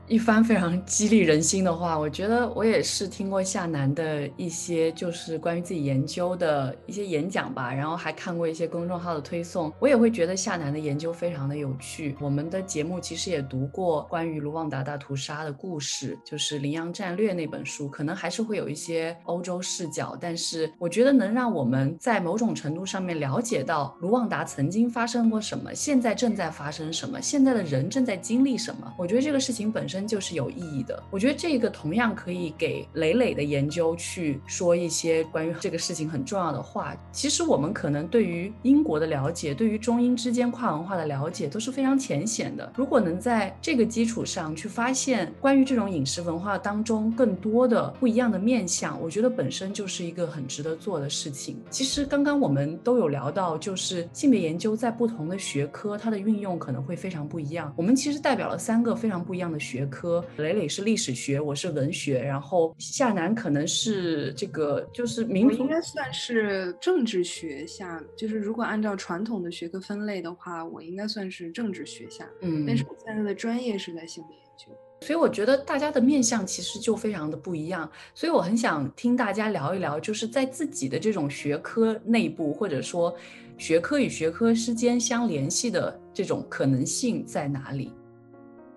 [0.10, 12.18] 一番非常激励人心的话，我觉得我也是听过夏楠的一些就是关于自己研究的一些演讲吧，然后还看过一些公众号的推送，我也会觉得夏楠的研究非常的有趣。
[12.20, 28.94] 我们的节目其实也读过关于卢旺达大屠杀的故事，就是《羚羊战略》那本书，可能还是会有一些欧洲视角，但是我觉得能让我们在某种程度上面了解到卢旺达曾经发生过什么，现在正在发生什么，现在的人正在经历什么。
[28.98, 29.93] 我觉得这个事情本身。
[29.94, 36.98] 本身就是有意义的，我觉得这个同样可以给磊磊的研究去说一些关于这个事情很重要的话。
[37.12, 42.74] 其实我们可能对于英国的了解，对于中英之间跨文化的了解都是非常浅显的。
[42.76, 51.62] 如果能在这个基础上去发现关于这种饮食文化当中更多的不一样的面相，我觉得本身就是一个很值得做的事情。
[51.70, 57.72] 其实刚刚我们都有聊到，就是性别研究在不同的学科它的运用可能会非常不一样。
[57.78, 59.83] 我们其实代表了三个非常不一样的学。
[59.90, 74.72] 科磊磊是历史学，我是文学，然后夏楠可能是这个就是民族，应该算是政治学下，就是如果按照传统的学科分类的话，我应该算是政治学下，嗯，但是我现在的专业是在性别研究，
[75.02, 83.16] 所以我觉得大家的面相其实就非常的不一样，所以我很想听大家聊一聊，就是在自己的这种学科内部，或者说
[83.58, 87.92] 学科与学科之间相联系的这种可能性在哪里。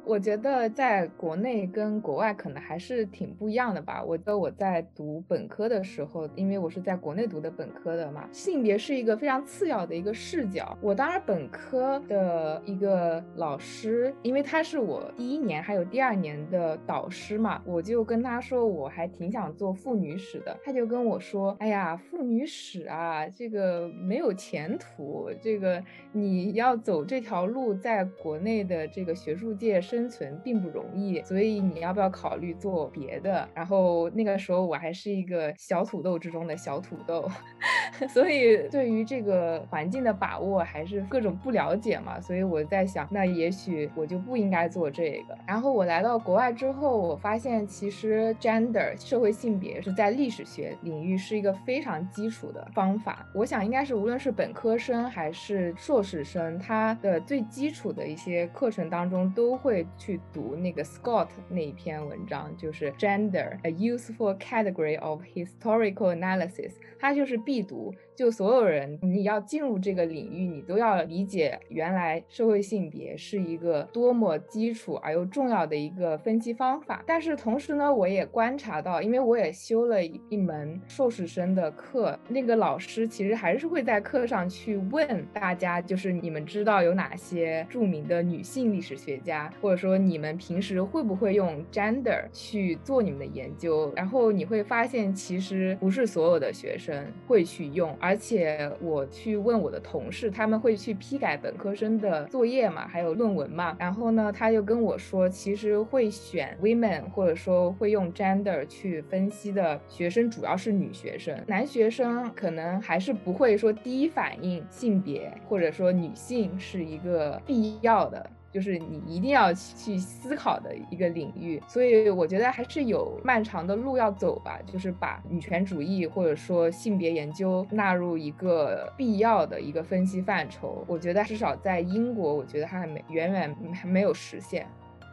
[0.06, 4.04] 我觉得在国内跟国外可能还是挺不一样的吧。
[4.04, 10.78] 我觉得我在读本科的时候，因为我是在国内读的本科的嘛，性别是一个非常次要的一个视角。
[10.80, 20.56] 我当然本科的一个老师，因为他是我第一年还有第二年的导师嘛，我就跟他说我还挺想做妇女史的。
[20.62, 25.82] 他就跟我说，哎呀，妇女史啊，这个没有前途，这个
[26.12, 29.95] 你要走这条路，在国内的这个学术界是。
[29.96, 33.48] 生存并不容易，所以你要不要考虑做别的？
[33.54, 37.26] 然后那个时候我还是一个小土豆之中的小土豆，
[38.10, 42.20] 所以对于这个环境的把握还是各种不了解嘛。
[42.20, 45.38] 所以我在想，那也许我就不应该做这个。
[45.46, 53.26] 然后我来到国外之后，我发现其实 gender 社会性别是在历史学领域是一个非常基础的方法。
[53.32, 59.85] 我想应该是无论是本科生还是硕士生，他的最基础的一些课程当中都会。
[59.97, 67.93] 去读那个 Scott 那一篇文章，就是 Gender a useful category of historical analysis，它就是必读。
[68.16, 77.04] 就所有人，你要进入这个领域，你都要理解原来社会性别是一个多么基础而又重要的一个分析方法。
[77.06, 93.92] 但是同时呢，我也观察到，因为我也修了一门硕士生的课，那个老师其实还是会在课上去问大家，就是你们知道有哪些著名的女性历史学家，或者说你们平时会不会用 gender 去做你们的研究？
[93.94, 97.94] 然后你会发现，其实不是所有的学生会去用。
[98.06, 103.76] 而且我去问我的同事，他们会去批改本科生的作业嘛，还有论文嘛。
[103.80, 118.30] 然后呢，他就跟我说，其实会选 women 或者说会用 gender 去分析的学生，主要是女学生，男学生可能还是不会说第一反应性别或者说女性是一个必要的。
[118.56, 124.58] 就是你一定要去思考的一个领域，所以我觉得还是有漫长的路要走吧。
[124.66, 134.66] 就是把女权主义或者说性别研究纳入一个必要的一个分析范畴，我觉得至少在英国，我觉得还没远远还没有实现。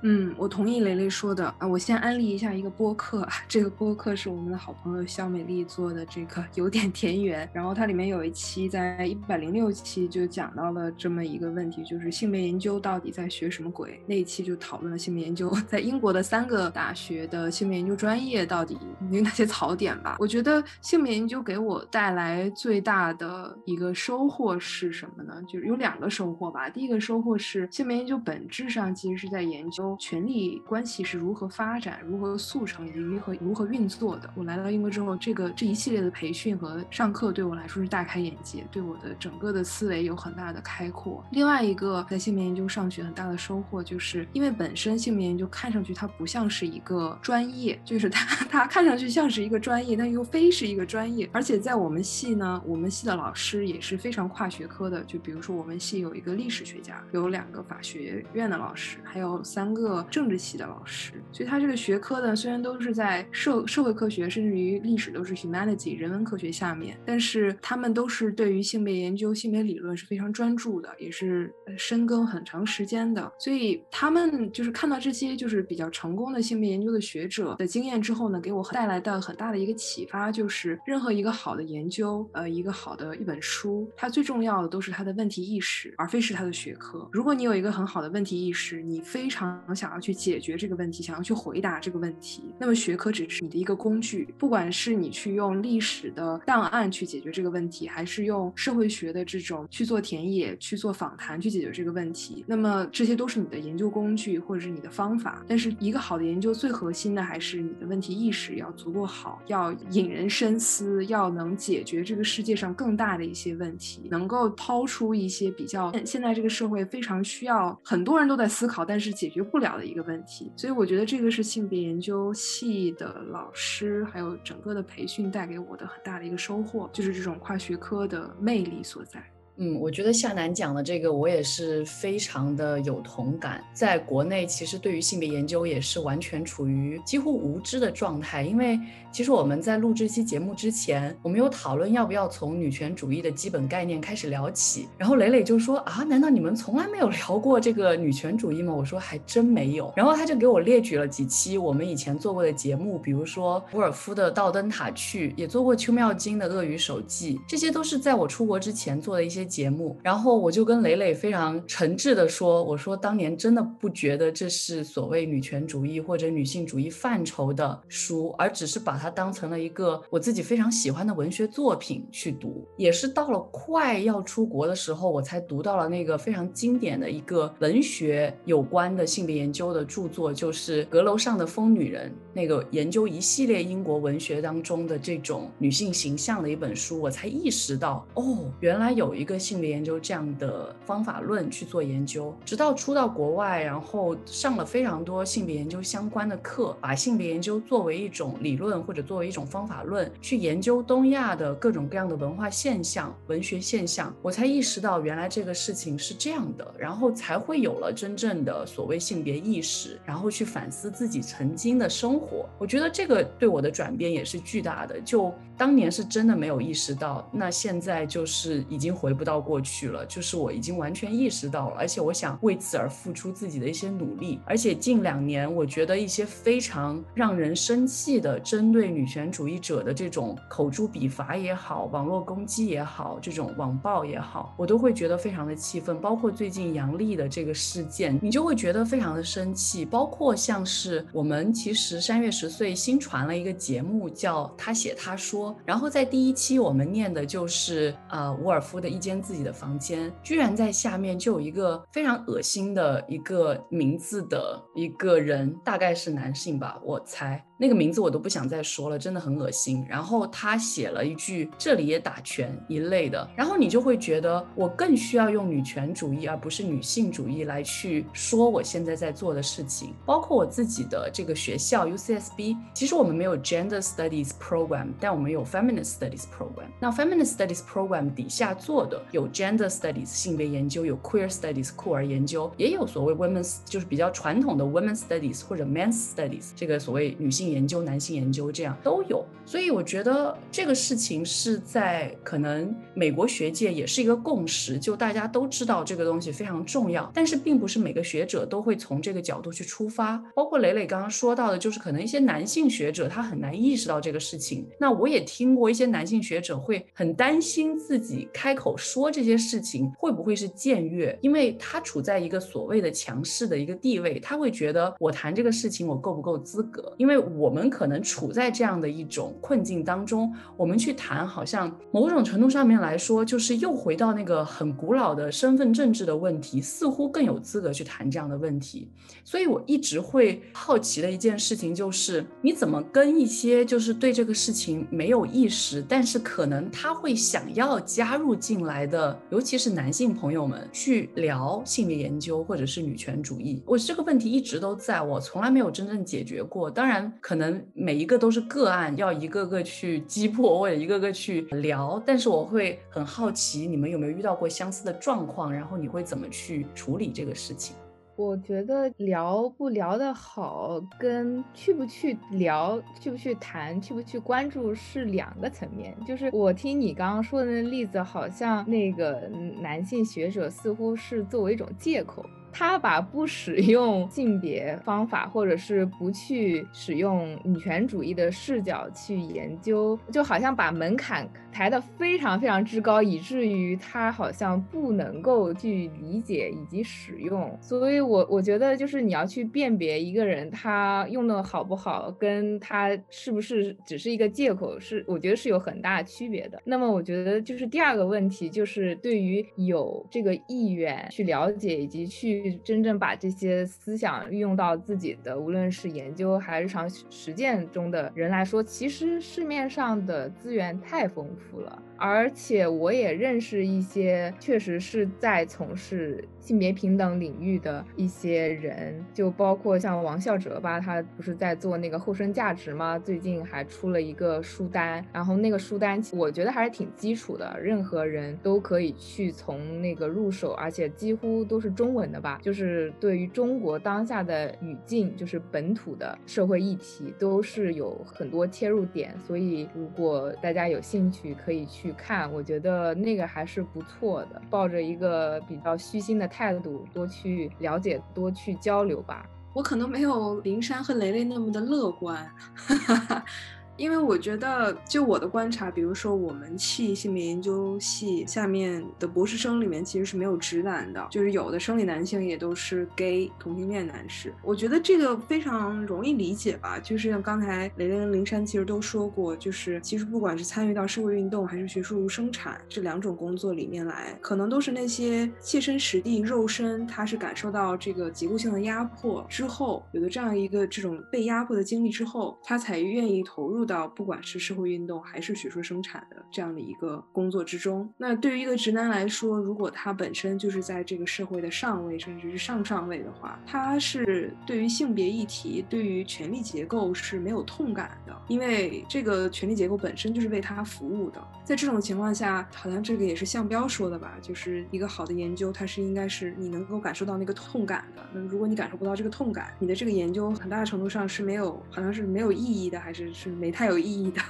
[0.06, 1.66] 嗯，我同意雷雷说的啊。
[1.66, 7.50] 我先安利一下一个播客， 这个播客是我们的好朋友肖美丽做的，这个有点田园。
[7.54, 13.98] 然后它里面有一期，在一百零六期就讲到了这么一个问题，就是性别研究到底在学什么鬼？
[14.06, 18.78] 那一期就讨论了性别研究在英国的三个大学的性别研究专业到底
[19.10, 20.18] 有哪些槽点吧。
[20.20, 25.42] 我觉得性别研究给我带来最大的一个收获是什么呢？
[25.48, 26.70] 就是有两个收获吧。
[26.70, 29.93] 第一个收获是性别研究本质上其实是在研究。
[29.98, 34.30] 权力关系是如何发展、如何速成以及如何如何运作的。
[34.36, 41.24] 我来到英国之后，这个这一系列的培训和上课对我来说是大开眼界，对我的整个的思维有很大的开阔。
[41.32, 51.30] 另外一个在性别研究上学很大的收获，就是因为本身性别研究看上去它不像是一个专业，就是它它看上去像是一个专业，但又非是一个专业。
[51.32, 61.12] 而且在我们系呢，我们系的老师也是非常跨学科的，就比如说我们系有一个历史学家，有两个法学院的老师，还有三个个政治系的老师。
[61.32, 73.30] 所以他这个学科呢，虽然都是在社社会科学，甚至于历史都是 humanity 人文科学下面，但是他们都是对于性别研究、性别理论是非常专注的，也是深耕很长时间的。
[73.38, 87.10] 所以他们就是看到这些就是比较成功的性别研究的学者的经验之后呢，给我带来的很大的一个启发，就是任何一个好的研究，呃，一个好的一本书，它最重要的都是它的问题意识，而非是它的学科。
[87.12, 94.34] 如果你有一个很好的问题意识，你非常想要去解决这个问题，想要去回答这个问题，那么学科只是你的一个工具。
[94.40, 105.46] 不管是你去用历史的档案去解决这个问题，还是用社会学的这种去做田野、去做访谈去解决这个问题，那么这些都是你的研究工具或者是你的方法。
[105.48, 120.52] 但是一个好的研究最核心的还是你的问题意识要足够好，要引人深思，要能解决这个世界上更大的一些问题，能够抛出一些比较现在这个社会非常需要很多人都在思考，但是解决不了的一个问题。
[120.58, 129.24] 所以我觉得这个是性别研究系的老师还有整个的培训带给我的很大的一个收获，就是这种跨学科的魅力所在。
[129.58, 133.64] 嗯，我觉得夏楠讲的这个我也是非常的有同感。
[133.72, 138.42] 在国内，其实对于性别研究也是完全处于几乎无知的状态。
[138.42, 138.80] 因为
[139.12, 144.88] 其实我们在录这期节目之前，我们有讨论要不要从女权主义的基本概念开始聊起。
[144.98, 148.74] 然后磊磊就说啊，难道你们从来没有聊过这个女权主义吗？
[148.74, 149.94] 我说还真没有。
[149.96, 159.43] 然后他就给我列举了几期我们以前做过的节目，比如说伍尔夫的《倒灯塔去》，也做过邱妙金的《鳄鱼手记》，这些都是在我出国之前做的一些。
[159.46, 172.66] 节目，然后我就跟磊磊非常诚挚的说：“我说当年真的不觉得这是所谓女权主义或者女性主义范畴的书，而只是把它当成了一个我自己非常喜欢的文学作品去读。
[172.78, 189.33] 也是到了快要出国的时候，我才读到了那个非常经典的一个文学有关的性别研究的著作，就是《阁楼上的疯女人》，那个研究一系列英国文学当中的这种女性形象的一本书，我才意识到，哦，原来有一个。
[189.38, 212.48] 性别研究这样的方法论去做研究，直到出到国外，然后上了非常多性别研究相关的课，把性别研究作为一种理论或者作为一种方法论去研究东亚的各种各样的文化现象、文学现象，我才意识到原来这个事情是这样的，然后才会有了真正的所谓性别意识，然后去反思自己曾经的生活。
[212.58, 215.00] 我觉得这个对我的转变也是巨大的。
[215.02, 220.06] 就当年是真的没有意识到，那现在就是已经回不到过去了。
[220.06, 224.40] 就是我已经完全意识到了，而且我想为此而付出自己的一些努力。
[224.46, 236.00] 而且近两年，我觉得一些非常让人生气的针对女权主义者的这种口诛笔伐也好，网络攻击也好，这种网暴也好，我都会觉得非常的气愤。
[236.00, 239.86] 包括最近杨笠的这个事件，你就会觉得非常的生气。
[239.86, 245.56] 包括像是我们其实三月十岁新传了一个节目，叫他写他说。
[245.66, 257.46] 然后在第一期我们念的就是呃伍尔夫的一间自己的房间，居然在下面就有一个非常恶心的一个名字的一个人，大概是男性吧，我猜。
[257.58, 259.86] 那个名字我都不想再说了，真的很恶心。
[259.88, 269.94] 然后他写了一句“这里也打拳”一类的，然后你就会觉得我更需要用女权主义而不是女性主义来去说我现在在做的事情。
[270.04, 276.68] 包括我自己的这个学校 UCSB，其实我们没有 Gender Studies Program，但我们有 Feminist Studies Program。
[276.80, 285.64] 那 Feminist Studies Program 底下做的有 Gender Studies 性别研究，有 Queer Studies 酷儿研究，也有所谓 Women's 就是比较传统的 Women's Studies 或者
[285.64, 287.43] Men's Studies 这个所谓女性。
[287.52, 300.24] 研究男性研究这样都有，所以我觉得这个事情是在可能美国学界也是一个共识，就大家都知道这个东西非常重要，但是并不是每个学者都会从这个角度去出发。
[300.36, 304.68] 包括磊磊刚刚说到的，就是可能一些男性学者他很难意识到这个事情。
[304.80, 311.18] 那我也听过一些男性学者会很担心自己开口说这些事情会不会是僭越？
[311.22, 316.94] 因为他处在一个所谓的强势的一个地位，他会觉得我谈这个事情我够不够资格？
[316.98, 328.90] 因为我们可能处在这样的一种困境当中，我们去谈，好像某种程度上面来说，就是又回到那个很古老的身份政治的问题，似乎更有资格去谈这样的问题。
[329.24, 343.62] 所以我一直会好奇的一件事情就是，你怎么跟一些就是对这个事情没有意识，但是可能他会想要加入进来的，尤其是男性朋友们去聊性别研究或者是女权主义？
[343.66, 346.70] 我这个问题一直都在我从来没有真正解决过。
[346.70, 352.02] 当然，可能每一个都是个案，要一个个去击破或者一个个去聊。
[352.06, 355.52] 但是我会很好奇，你们有没有遇到过相似的状况？
[355.52, 357.78] 然后你会怎么去处理这个事情？
[358.18, 365.96] 我觉得聊不聊得好，跟去不去聊、去不去谈、去不去关注是两个层面。
[366.06, 369.30] 就是我听你刚刚说的那例子，好像那个
[369.62, 372.24] 男性学者似乎是作为一种借口。
[372.54, 387.56] 他把不使用性别方法，或者是不去使用女权主义的视角去研究，就好像把门槛抬得非常非常之高，以至于他好像不能够去理解以及使用。
[387.62, 396.60] 所以，我我觉得就是你要去辨别一个人他用的好不好，跟他是不是只是一个借口，是我觉得是有很大区别的。
[396.66, 402.60] 那么，我觉得就是第二个问题，就是对于有这个意愿去了解以及去。
[402.64, 411.82] 真正把这些思想运用到自己的，无论是研究还是日常实践中的人来说，其实市面上的资源太丰富了。
[411.98, 423.00] 而且我也认识一些确实是在从事性别平等领域的一些人，就包括像王孝哲吧，他不是在做那个后生价值吗？
[423.00, 441.94] 最近还出了一个书单，然后那个书单我觉得还是挺基础的，任何人都可以去从那个入手，而且几乎都是中文的吧，就是对于中国当下的语境，就是本土的社会议题，都是有很多切入点，所以如果大家有兴趣，可以去。
[441.96, 444.42] 看，我觉得那个还是不错的。
[444.50, 449.24] 抱着一个比较虚心的态度，多去了解，多去交流吧。
[449.54, 452.28] 我可能没有林珊和雷雷那么的乐观。
[453.76, 464.32] 因为我觉得，就我的观察，比如说我们系性别研究系下面的博士生里面，其实是没有直男的，就是有的生理男性也都是 gay 同性恋男士。
[464.44, 483.63] 我觉得这个非常容易理解吧，就是像刚才雷雷跟灵山其实都说过，就是其实不管是参与到社会运动还是学术生产这两种工作里面来，可能都是那些切身实地、肉身，他是感受到这个结构性的压迫之后，有了这样一个这种被压迫的经历之后，他才愿意投入。
[483.66, 501.22] 到不管是社会运动还是学术生产的这样的一个工作之中，那对于一个直男来说，如果他本身就是在这个社会的上位，甚至是上上位的话，他是对于性别议题、对于权力结构是没有痛感的，因为这个权力结构本身就是为他服务的。
[501.44, 508.02] 在这种情况下，好像这个也是向标说的吧，就是一个好的研究，它是应该是你能够感受到那个痛感的。
[508.14, 514.22] 那如果你感受不到这个痛感，你的这个研究很大程度上是没有，好像是没有意义的，还是是没太有意义的。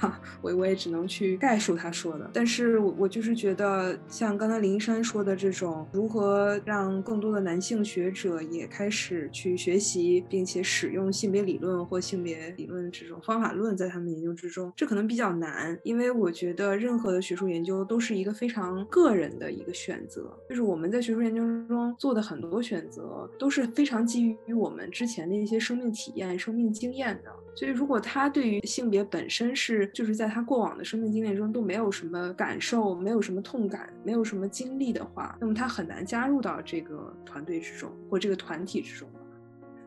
[0.42, 2.30] 我我也只能去概述他说的。
[2.34, 17.14] 但是我我就是觉得，像刚才林珊说的这种，如何让更多的男性学者也开始去学习，并且使用性别理论或性别理论这种方法论在他们研究之中，这可能比较难，因为我觉得任何。
[17.14, 27.30] 的学术研究都是一个非常个人的一个选择，就是我们在学术研究中做的很多选择都是非常基于我们之前的一些生命体验、生命经验的。
[27.56, 39.08] 所以，如果他对于性别本身是就是在他过往的生命经验中都没有什么感受、没有什么痛感、没有什么经历的话，那么他很难加入到这个团队之中或这个团体之中。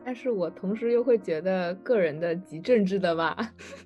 [0.02, 3.36] 但是我同时又会觉得个人的极政治的吧。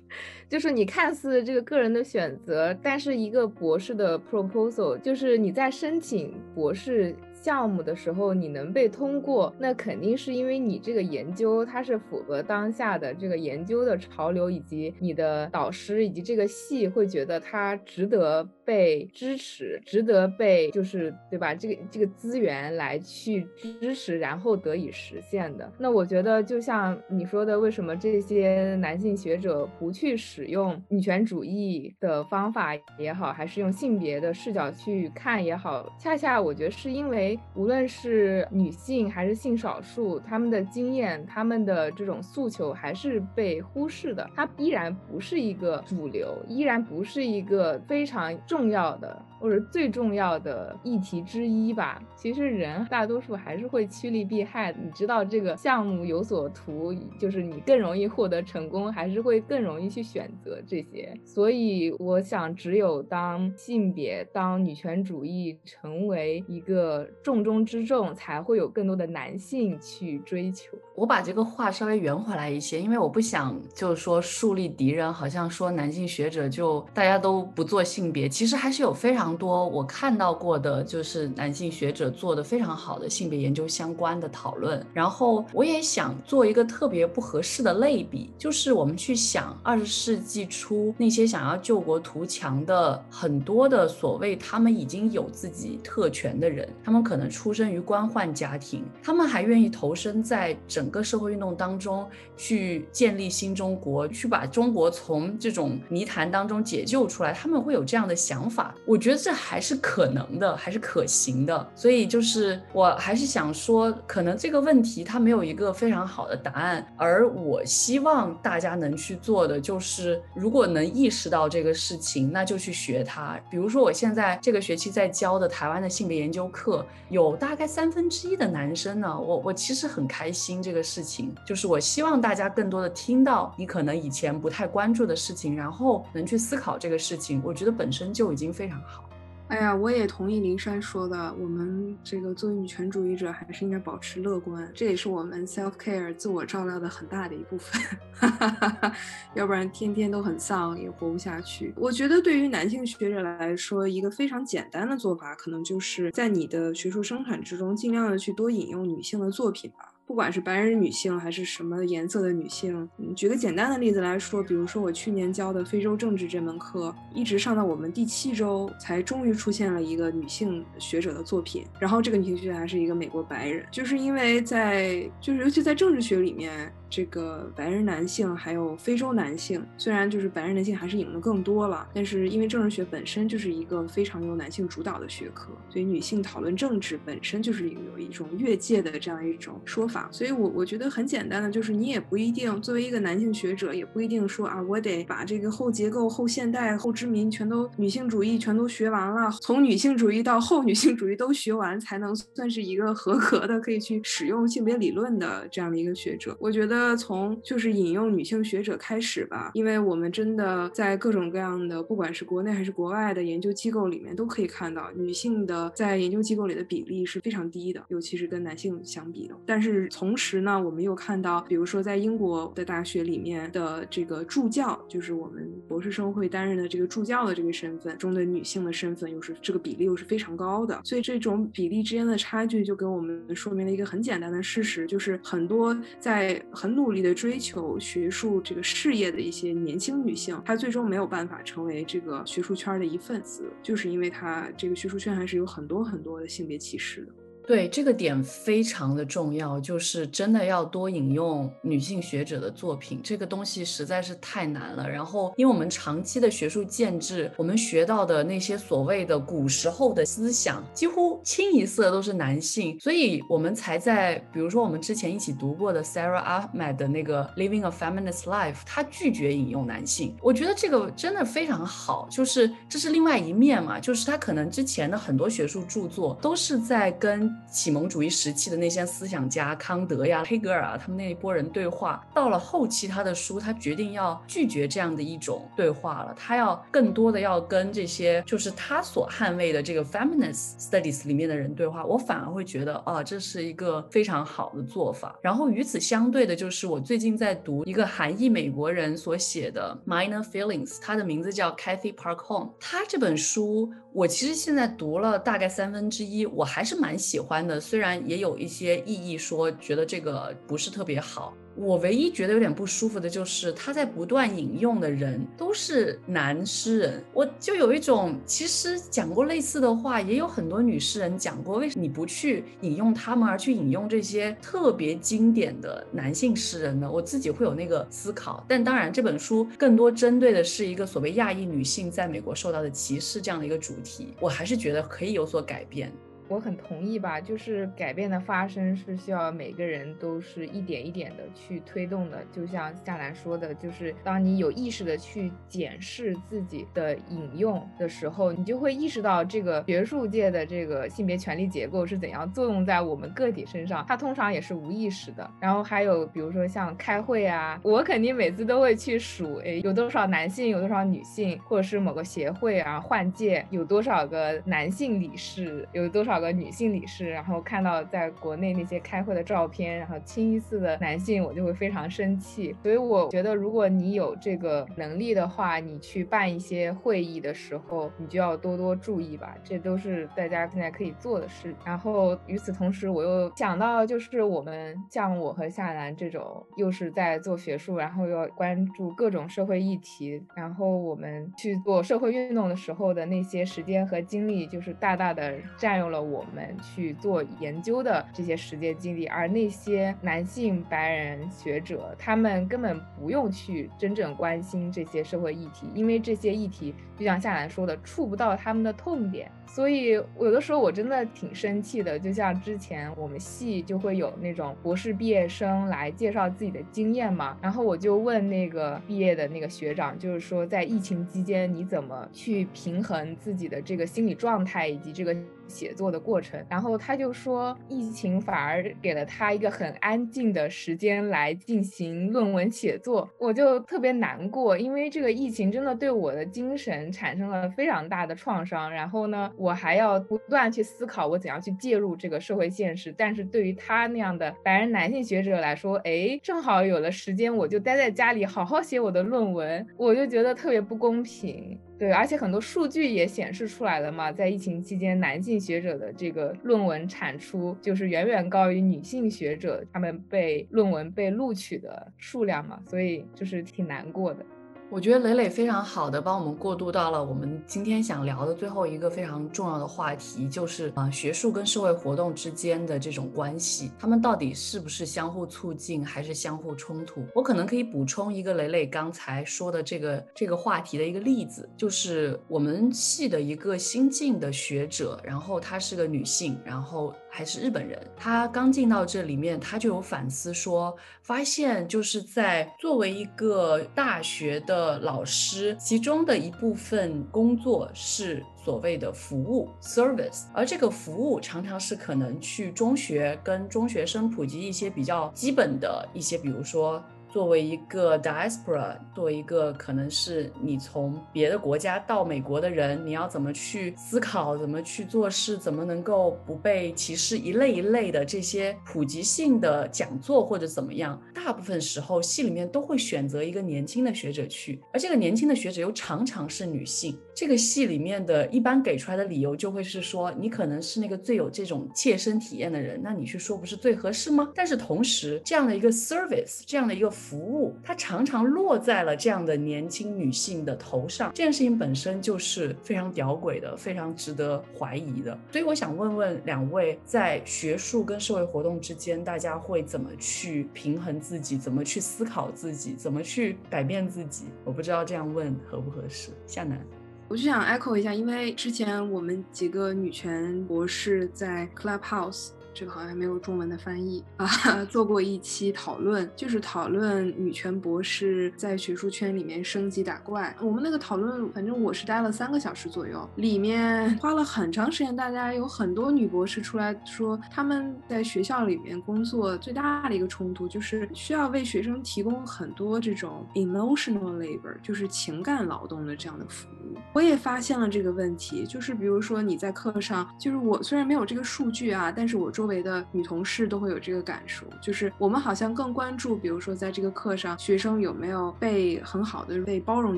[0.47, 7.13] 就是你看似这个个人的选择，但是一个博士的 proposal，就是你在申请博士。
[7.43, 21.53] 项目的时候你能被通过，那肯定是因为你这个研究它是符合当下的这个研究的潮流，以及你的导师以及这个系会觉得它值得被支持，值得被就是对吧？
[21.53, 23.45] 这个这个资源来去
[23.81, 25.69] 支持，然后得以实现的。
[25.77, 37.32] 那我觉得就像你说的，为什么这些男性学者不去使用女权主义的方法也好，还是用性别的视角去看也好，恰恰我觉得是因为。
[37.55, 52.01] 无论是女性还是性少数，他们的经验、他们的这种诉求还是被忽视的，它依然不是一个主流，依然不是一个非常重要的或者最重要的议题之一吧。
[52.15, 61.13] 其实人大多数还是会趋利避害，你知道这个项目有所图，就是你更容易获得成功，还是会更容易去选择这些。
[61.25, 70.77] 所以我想，只有当性别、当女权主义成为一个重中之重，才会有更多的男性去追求。
[70.93, 84.85] 我把这个话稍微圆回来一些，因为我不想就是说树立敌人，好像说男性学者就大家都不做性别，其实还是有非常多我看到过的，就是男性学者做的非常好的性别研究相关的讨论。
[84.93, 100.83] 然后我也想做一个特别不合适的类比，就是我们去想二十世纪初那些想要救国图强的很多的所谓他们已经有自己特权的人，他们可可能出生于官宦家庭，他们还愿意投身在整。
[100.83, 102.05] 整个社会运动当中，
[102.35, 108.75] 去建立新中国，去把中国从这种泥潭当中解救出来，他们会有这样的想法。
[108.85, 111.71] 我觉得这还是可能的，还是可行的。
[111.73, 116.85] 所以就是，我还是想说，可能这个问题它没有一个非常好的答案。
[116.97, 123.39] 而我希望大家能去做的，就是如果能意识到这个事情，那就去学它。
[123.49, 129.17] 比如说，我现在这个学期在教的台湾的性别研究课，有大概三分之一的男生呢。
[129.17, 130.73] 我我其实很开心这。
[130.73, 139.03] 个事情就是我希望大家更多的听到你可能以前不太关注的事情，然后能去思考这个事情，我觉得本身就已经非常好。
[139.49, 147.79] 哎呀，我也同意林珊说的，我们这个作为女权主义者还是应该保持乐观，这也是我们 self care 自我照料的很大的一部分，
[149.35, 151.71] 要不然天天都很丧也活不下去。
[151.77, 159.92] 我觉得对于男性学者来说，一个非常简单的做法，可能就是在你的学术生产之中，尽量的去多引用女性的作品吧。
[160.05, 171.65] 不管是白人女性还是什么颜色的女性，举个简单的例子来说，比如说我去年教的非洲政治这门课，一直上到我们第七周，才终于出现了一个女性学者的作品。
[171.79, 176.71] 然后这个女性学者还是一个美国白人，就是因为在就是尤其在政治学里面。
[176.93, 190.07] 这个白人男性还有非洲男性，虽然就是白人男性还是引的更多了，但是因为政治学本身就是一个非常由男性主导的学科，所以女性讨论政治本身就是有一种越界的这样一种说法。
[190.11, 206.37] 所以我我觉得很简单的，就是你也不一定作为一个男性学者，也不一定说啊，我得把这个后结构、后现代、后殖民全都女性主义全都学完了，从女性主义到后女性主义都学完，才能算是一个合格的可以去使用性别理论的这样的一个学者。
[206.39, 206.82] 我觉得。
[206.83, 219.35] 那从就是引用女性学者开始吧，因为我们真的在各种各样的，不管是国内还是国外的研究机构里面，都可以看到女性的在研究机构里的比例是非常低的，尤其是跟男性相比的。
[219.45, 230.81] 但是同时呢，我们又看到，比如说在英国的大学里面的这个助教，就是我们博士生会担任的这个助教的这个身份中的女性的身份，又是这个比例又是非常高的。
[230.83, 236.72] 所以这种比例之间的差距，就给我们说明了一个很简单的事实，就是很多在很。
[236.73, 247.13] 努力的追求学术这个事业的一些年轻女性，她最终没有办法成为这个学术圈的一份子，就是因为她这个学术圈还是有很多很多的性别歧视的。
[247.47, 254.89] 对这个点非常的重要，就是真的要多引用女性学者的作品，这个东西实在是太难了。
[254.89, 270.15] 然后，因为我们长期的学术建制，我们学到的那些所谓的古时候的思想，几乎清一色都是男性，所以我们才在，比如说我们之前一起读过的 Sarah Ahmed 的那个 Living a Feminist Life，他拒绝引用男性。
[270.21, 291.85] 我觉得这个真的非常好，就是这是另外一面嘛，就是他可能之前的很多学术著作都是在跟启蒙主义时期的那些思想家康德呀、黑格尔啊，他们那一波人对话，到了后期他的书，他决定要拒绝这样的一种对话了，他要更多的要跟这些就是他所捍卫的这个 feminist studies 里面的人对话。
[291.85, 295.15] 我反而会觉得啊，这是一个非常好的做法。
[295.21, 302.53] 然后与此相对的，就是我最近在读一个韩裔美国人所写的 Minor Feelings，他的名字叫 Kathy Park Home。
[302.59, 307.22] 他这本书我其实现在读了大概三分之一，我还是蛮喜。
[307.23, 311.33] 欢的，虽然也有一些异议说觉得这个不是特别好。
[311.55, 326.91] 我唯一觉得有点不舒服的就是他在不断引用的人都是男诗人，我就有一种其实讲过类似的话，也有很多女诗人讲过，为什么你不去引用他们，而去引用这些特别经典的男性诗人呢？
[326.91, 328.43] 我自己会有那个思考。
[328.49, 335.93] 但当然，这本书更多针对的是一个所谓亚裔女性在美国受到的歧视这样的一个主题，我还是觉得可以有所改变。
[336.27, 342.23] 我很同意吧，就是改变的发生是需要每个人都是一点一点的去推动的。
[342.31, 353.85] 就像夏兰说的，就是当你有意识的去检视自己的引用的时候，你就会意识到这个学术界的这个性别权利结构是怎样作用在我们个体身上。
[353.87, 355.29] 它通常也是无意识的。
[355.39, 372.55] 然后还有比如说像开会啊，我肯定每次都会去数，哎，有多少男性，有多少女性，或者是某个协会啊换届有多少个男性理事，有多少找个女性理事，然后看到在国内那些开会的照片，然后清一色的男性，我就会非常生气。
[372.61, 379.35] 所以我觉得，如果你有这个能力的话，你去办一些会议的时候，你就要多多注意吧。
[379.43, 381.55] 这都是大家现在可以做的事。
[381.65, 399.07] 然后与此同时，我又想到，就是我们像我和夏兰这种，又是在做学术，然后又要关注各种社会议题，然后我们去做社会运动的时候的那些时间和精力，就是大大的占用了我们去做研究的这些时间精力。
[399.07, 409.31] 而那些男性白人学者，他们根本不用去真正关心这些社会议题，因为这些议题就像夏兰说的，触不到他们的痛点。
[409.45, 425.15] 所以有的时候我真的挺生气的，就像之前我们系就会有那种博士毕业生来介绍自己的经验嘛，然后我就问那个毕业的那个学长，就是说在疫情期间你怎么去平衡自己的这个心理状态以及这个。
[425.53, 438.71] 写作的过程，然后他就说，疫情反而给了他一个很安静的时间来进行论文写作，我就特别难过，因为这个疫情真的对我的精神产生了非常大的创伤。
[438.71, 442.93] 然后呢，我还要不断去思考我怎样去介入这个社会现实。
[442.97, 451.59] 但是对于他那样的白人男性学者来说，哎，正好有了时间，我就待在家里好好写我的论文，我就觉得特别不公平。
[451.83, 464.25] 对，而且很多数据也显示出来了嘛，在疫情期间，男性学者的这个论文产出就是远远高于女性学者他们被论文被录取的数量嘛，所以就是挺难过的。
[464.73, 477.05] 我觉得磊磊非常好的帮我们过渡到了我们今天想聊的最后一个非常重要的话题，就是啊学术跟社会活动之间的这种关系，他们到底是不是相互促进还是相互冲突？
[477.13, 486.91] 我可能可以补充一个磊磊刚才说的这个这个话题的一个例子，就是我们系的一个新进的学者，然后她是个女性，然后。
[487.15, 506.83] 还是日本人，他刚进到这里面，他就有反思说，发现就是在作为一个大学的老师，其中的一部分工作是所谓的服务 （service），而这个服务常常是可能去中学跟中学生普及一些比较基本的一些，比如说。
[507.13, 526.97] 作为一个 diaspora，作为一个可能是你从别的国家到美国的人，你要怎么去思考，怎么去做事，怎么能够不被歧视，一类一类的这些普及性的讲座或者怎么样，大部分时候系里面都会选择一个年轻的学者去，而这个年轻的学者又常常是女性。
[527.15, 534.31] 这个戏里面的一般给出来的理由就会是说，你可能是那个最有这种切身体验的人，那你去说不是最合适吗？
[534.33, 545.17] 但是同时，这样的一个 service，这样的一个服务，它常常落在了这样的年轻女性的头上，这件事情本身就是非常屌诡的，非常值得怀疑的。
[545.31, 551.37] 所以我想问问两位，在学术跟社会活动之间，大家会怎么去平衡自己？
[551.37, 552.73] 怎么去思考自己？
[552.73, 554.25] 怎么去改变自己？
[554.43, 556.09] 我不知道这样问合不合适。
[556.25, 556.59] 夏楠。
[557.07, 562.29] 我就想 echo 一下，因为之前我们几个女权博士在 Clubhouse。
[562.53, 564.27] 这个好像还没有中文的翻译啊，
[564.69, 570.35] 做过一期讨论，就是讨论女权博士在学术圈里面升级打怪。
[570.41, 574.95] 我们那个讨论，反正我是待了三个小时左右，里面花了很长时间。
[574.95, 586.77] 大家有很多女博士出来说，他们在学校里面工作最大的一个冲突就是需要为学生提供很多这种 emotional labor，就是情感劳动的这样的服务。
[586.93, 599.97] 我也发现了这个问题，就是比如说你在课上，就是我虽然没有这个数据啊，但是我中周围的女同事都会有这个感受，就是我们好像更关注，比如说在这个课上，学生有没有被很好的被包容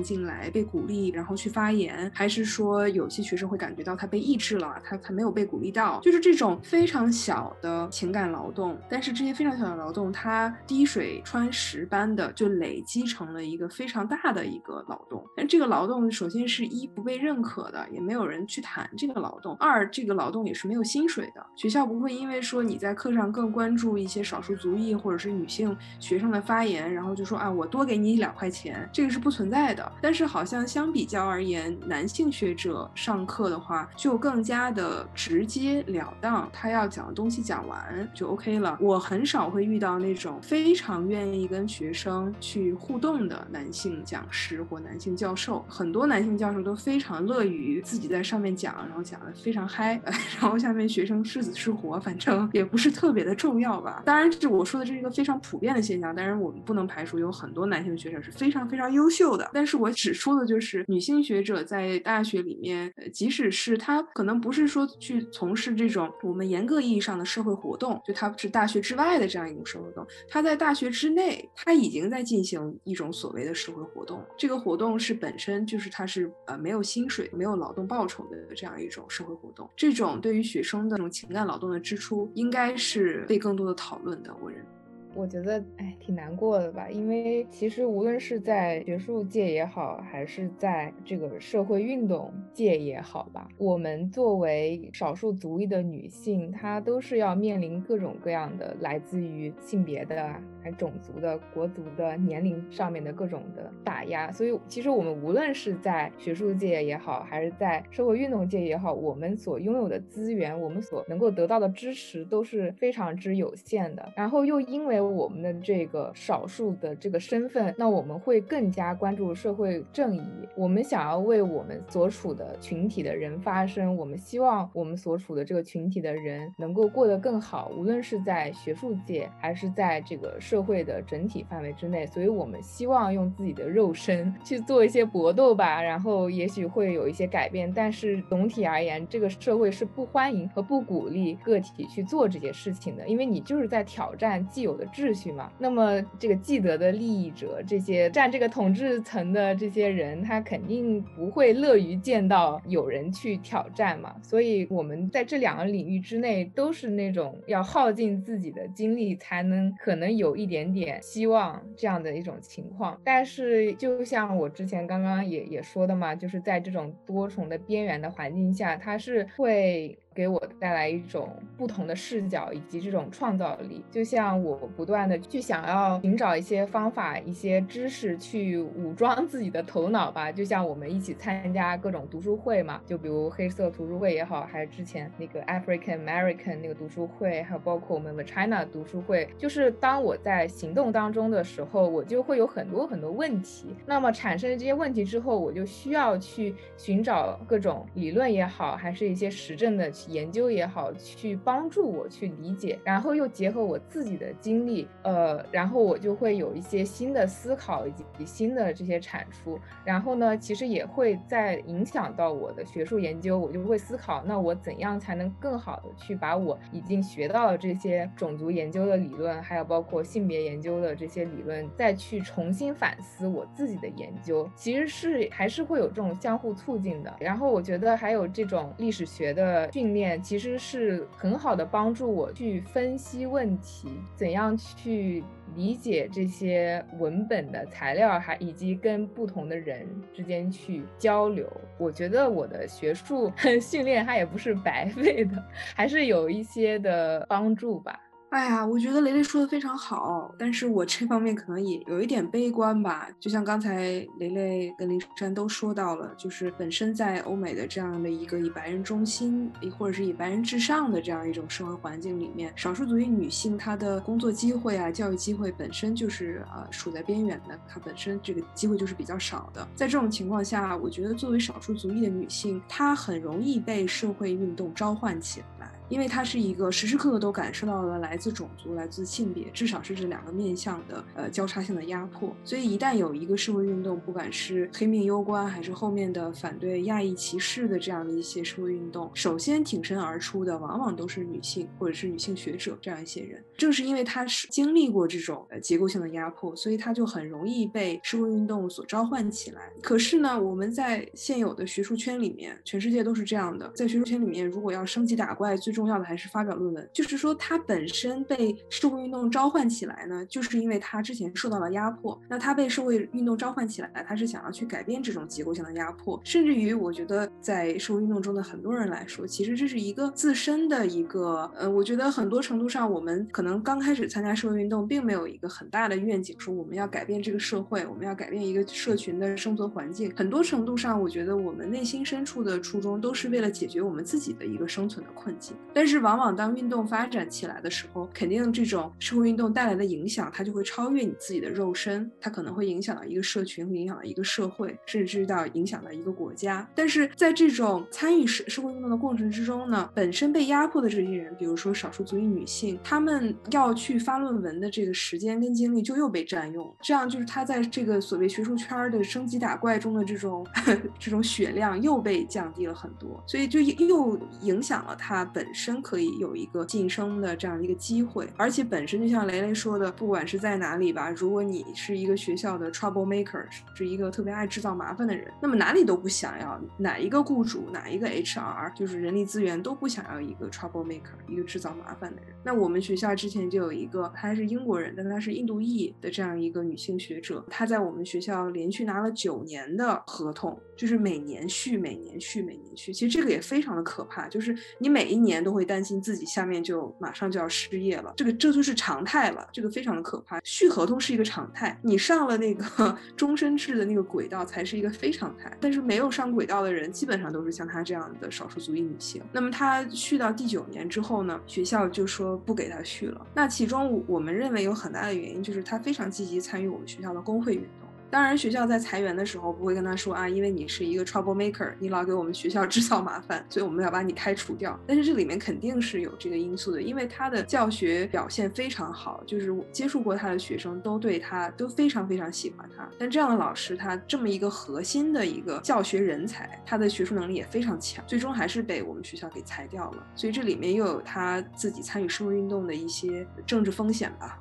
[0.00, 15.26] 进来，被鼓励，然后去发言，还是说有些学生会感觉到他被抑制了，他他没有被鼓励到，就是这种非常小的情感劳动，但是这些非常小的劳动，它滴水穿石般的就累积成了一个非常大的一个劳动。
[15.36, 29.90] 但这个劳动首先是一不被认可的，也没有人去谈这个劳动；二这个劳动也是没有薪水的，学校不会因为为说你在课上更关注一些少数族裔或者是女性学生的发言，然后就说啊，我多给你两块钱，这个是不存在的。
[30.02, 38.76] 但是好像相比较而言，男性学者上课的话就更加的直接了当，他要讲的东西讲完就 OK 了。
[38.80, 49.98] 我很少会遇到那种非常愿意跟学生去互动的男性讲师或男性教授，很多男性教授都非常乐于自己在上面讲，然后讲的非常嗨，
[50.38, 54.02] 然后下面学生是死是活，反正也不是特别的重要吧。
[54.04, 59.50] 当然，这我说的这是一个非常普遍的现象，当然我们不能排除有很多男性学者是非常非常优秀的。
[59.52, 74.24] 但是我指出的就是女性学者在大学里面，即使是她可能不是说去从事这种我们严格意义上的社会活动，就她是大学之外的这样一种社会活动，她在大学之内，她已经在进行一种所谓的社会活动。
[74.36, 79.68] 这个活动是本身就是它是呃没有薪水、没有劳动报酬的这样一种社会活动。
[79.76, 84.34] 这种对于学生的这种情感劳动的支出，应该是被更多的讨论的。
[84.40, 84.75] 我认为。
[85.16, 100.30] 我觉得哎，挺难过的吧，因为其实无论是在学术界也好，还是在这个社会运动界也好吧，我们作为少数族裔的女性，她都是要面临各种各样的来自于性别的、
[100.62, 104.30] 还种族的、国族的、年龄上面的各种的打压。
[104.30, 114.12] 所以，其实我们无论是在学术界也好，还是在社会运动界也好，我们所拥有的资源，我们所能够得到的支持都是非常之有限的。
[114.14, 120.22] 然后又因为我们的这个少数的这个身份，那我们会更加关注社会正义。
[120.56, 132.06] 我们想要为我们所处的群体的人发声，我们希望我们所处的这个群体的人能够过得更好，无论是在学术界还是在这个社会的整体范围之内。
[132.06, 137.70] 所以，我们希望用自己的肉身去做一些搏斗吧，然后也许会有一些改变。
[137.72, 144.86] 但是总体而言，这个社会是不欢迎和不鼓励个体去做这些事情的，因为你就是在挑战既有的。
[144.96, 154.16] 秩序嘛，那么这个既得的利益者，这些占这个统治层的这些人，他肯定不会乐于见到有人去挑战嘛。
[154.22, 162.98] 所以，我们在这两个领域之内，都是那种要耗尽自己的精力，才能可能有一点点希望这样的一种情况。
[163.04, 169.98] 但是，就像我之前刚刚也也说的嘛，就是在这种多重的边缘的环境下，它是会。
[170.16, 180.32] 给我带来一种不同的视角以及这种创造力，就像我不断的去想要寻找一些方法、一些知识去武装自己的头脑吧。
[180.32, 189.28] 就像我们一起参加各种读书会嘛，就比如黑色图书会也好，还是之前那个 African American 那个读书会，还有包括我们 The China 读书会。
[189.36, 193.66] 就是当我在行动当中的时候，我就会有很多很多问题。
[193.84, 199.90] 那么产生这些问题之后，我就需要去寻找各种理论也好，还是一些实证的。
[200.08, 227.12] 研究也好，去帮助我去理解，然后又结合我自己的经历，呃，然后我就会有一些新的思考以及新的这些产出，然后呢，其实也会在影响到我的学术研究，我就会思考，那我怎样才能更好的去把我已经学到的这些种族研究的理论，还有包括性别研究的这些理论，再去重新反思我自己的研究，其实是还是会有这种相互促进的。
[227.18, 229.95] 然后我觉得还有这种历史学的训。
[229.96, 235.24] 面其实是很好的帮助我去分析问题，怎样去
[235.54, 241.50] 理解这些文本的材料，还以及跟不同的人之间去交流。
[241.78, 245.42] 我觉得我的学术 训练它也不是白费的，
[245.74, 247.98] 还是有一些的帮助吧。
[248.30, 253.08] 哎呀，我觉得雷雷说的非常好，但是我这方面可能也有一点悲观吧。
[253.20, 253.82] 就像刚才
[254.18, 269.66] 雷雷跟林珊都说到了，就是本身在欧美的这样的一个以白人中心，或者是以白人至上的这样一种社会环境里面，少数族裔女性她的工作机会啊、教育机会本身就是呃处在边缘的，她本身这个机会就是比较少的。
[269.74, 275.70] 在这种情况下，我觉得作为少数族裔的女性，她很容易被社会运动召唤起来。
[275.88, 282.34] 因为它是一个时时刻刻都感受到了来自种族、来自性别，至少是这两个面向的呃交叉性的压迫。
[282.44, 293.42] 所以一旦有一个社会运动，不管是黑命攸关，还是后面的反对亚裔歧视的这样的一些社会运动，首先挺身而出的往往都是女性或者是女性学者这样一些人。
[293.56, 299.70] 正是因为他是经历过这种呃结构性的压迫，所以他就很容易被社会运动所召唤起来。
[299.82, 306.90] 可是呢，我们在现有的学术圈里面，全世界都是这样的，在学术圈里面，如果要升级打怪，最重要的还是发表论文。
[306.92, 312.18] 就是说，他本身被社会运动召唤起来呢，就是因为他之前受到了压迫。
[312.28, 316.18] 那他被社会运动召唤起来，他是想要去改变这种结构性的压迫。
[316.24, 330.12] 甚至于，我觉得在社会运动中的很多人来说，其实这是一个自身的一个，呃，我觉得很多程度上，我们可能刚开始参加社会运动，并没有一个很大的愿景，说我们要改变这个社会，我们要改变一个社群的生存环境。
[330.16, 335.56] 很多程度上，我觉得我们内心深处的初衷都是为了解决我们自己的一个生存的困境。
[335.76, 346.66] 但是，往往当运动发展起来的时候，肯定这种社会运动带来的影响，它就会超越你自己的肉身，它可能会影响到一个社群，影响到一个社会，甚至到影响到一个国家。
[346.74, 360.46] 但是在这种参与社社会运动的过程之中呢，本身被压迫的这些人，比如说少数族裔女性，她们要去发论文的这个时间跟精力就又被占用，这样就是她在这个所谓学术圈的升级打怪中的这种
[360.98, 373.44] 这种血量又被降低了很多，所以就又影响了她本身真可以有一个晋升的这样一个机会，而且本身就像雷雷说的，不管是在哪里吧，如果你是一个学校的 trouble maker，
[373.74, 382.32] 是一个特别爱制造麻烦的人，那么哪里都不想要，哪一个雇主，哪一个 HR，就是人力资源都不想要一个 trouble maker，一个制造麻烦的人。
[382.44, 392.92] 那我们学校之前就有一个，她是英国人，但她是印度裔的这样一个女性学者，她在我们学校连续拿了九年的合同，就是每年续，每年续，每年续。
[392.92, 400.38] 其实这个也非常的可怕，就是你每一年都会担心自己下面就马上就要失业了，这个这就是常态了，这个非常的可怕。
[400.44, 409.22] 续合同是一个常态，你上了那个 终身制的那个轨道才是一个非常态，但是没有上轨道的人，基本上都是像她这样的少数族裔女性。
[409.32, 413.26] 那么她续到第九年之后呢，学校就说不给她续了。
[413.34, 417.85] 那其中我们认为有很大的原因就是她非常积极参与我们学校的工会运动。
[418.10, 424.78] 当然，学校在裁员的时候不会跟他说啊，因为你是一个 trouble maker，你老给我们学校制造麻烦，所以我们要把你开除掉。
[424.86, 432.88] 但是这里面肯定是有这个因素的，因为他的教学表现非常好，就是接触过他的学生都对他都非常非常喜欢他。
[432.98, 440.06] 但这样的老师，他这么一个核心的一个教学人才，他的学术能力也非常强，最终还是被我们学校给裁掉了。
[440.14, 444.40] 所以这里面又有他自己参与社会运动的一些政治风险吧。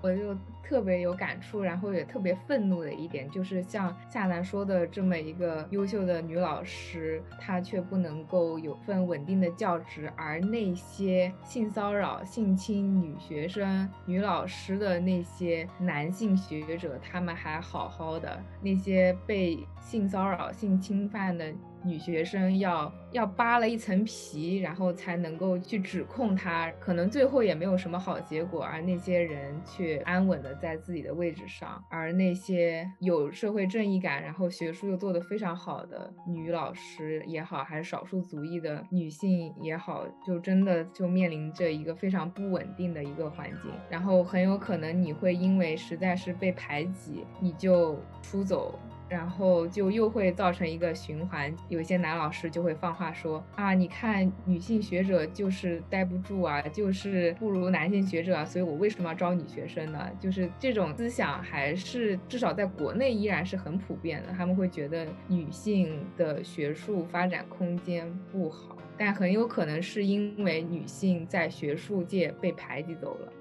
[0.00, 18.28] 我就特别有感触，然后也特别愤怒的一点，就是像夏楠说的这么一个优秀的女老师，她却不能够有份稳定的教职，而那些性骚扰、性侵女学生、女老师的那些男性学者，他们还好好的；
[18.60, 21.52] 那些被性骚扰、性侵犯的。
[21.86, 48.78] 女学生要要扒了一层皮，然后才能够去指控她，可能最后也没有什么好结果，而那些人却安稳的在自己的位置上，而那些有社会正义感，然后学术又做得非常好的女老师也好，还是少数族裔的女性也好，就真的就面临着一个非常不稳定的一个环境，然后很有可能你会因为实在是被排挤，你就出走。
[49.08, 60.10] 然后就又会造成一个循环，有些男老师就会放话说啊，你看女性学者就是待不住啊，就是不如男性学者啊，所以我为什么要招女学生呢？
[60.18, 73.32] 就是这种思想还是至少在国内依然是很普遍的，他们会觉得女性的学术发展空间不好，但很有可能是因为女性在学术界被排挤走了。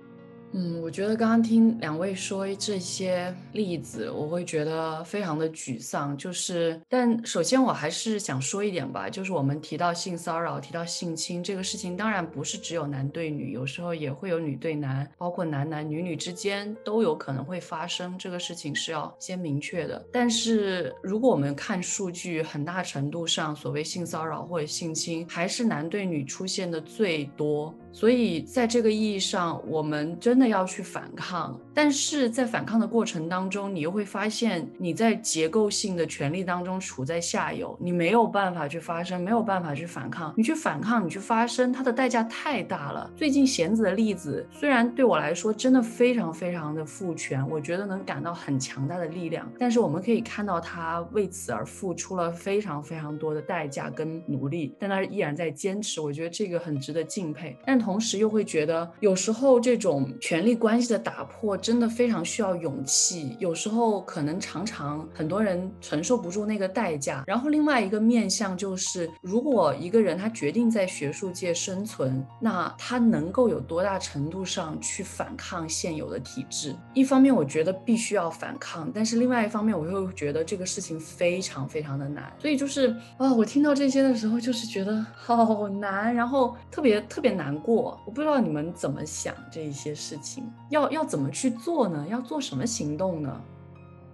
[0.57, 6.17] 嗯，我觉得刚刚听两位说这些例子，我会觉得非常的沮丧。
[6.17, 18.17] 就是，但首先我还是想说一点吧，就是我们提到性骚扰、提到性侵这个事情，当然不是只有男对女，有时候也会有女对男，包括男男女女之间都有可能会发生。
[18.17, 20.01] 这个事情是要先明确的。
[20.09, 27.75] 但是如果我们看数据，很大程度上，所谓性骚扰或者性侵，还是男对女出现的最多。
[27.95, 31.57] 所以在这个意义上，我们真的要去反抗。
[31.73, 40.33] 但是在反抗的过程当中，你又会发现你在结构性的权利当中处在下游，你没有办法去发声，没有办法去反抗。
[40.35, 43.09] 你去反抗，你去发声，它的代价太大了。
[43.15, 56.01] 最近弦子的例子，虽然对我来说真的非常非常的赋权，我觉得能感到很强大的力量，但是我们可以看到他为此而付出了非常非常多的代价跟努力，但他依然在坚持。
[56.01, 57.57] 我觉得这个很值得敬佩。
[57.65, 67.23] 但同时又会觉得，有时候这种权力关系的打破真的非常需要勇气，有时候可能常常很多人承受不住那个代价。
[67.27, 76.75] 然后另外一个面向就是，如果一个人他决定在学术界生存，那他能够有多大程度上去反抗现有的体制？
[76.95, 82.33] 一方面我觉得必须要反抗，但是另外一方面我又觉得这个事情非常非常的难。
[82.39, 87.74] 所以就是啊，我听到这些的时候，就是觉得好难，然后特别特别难过。
[87.75, 92.05] 我不知道你们怎么想这一些事情，要要怎么去做呢？
[92.09, 93.41] 要做什么行动呢？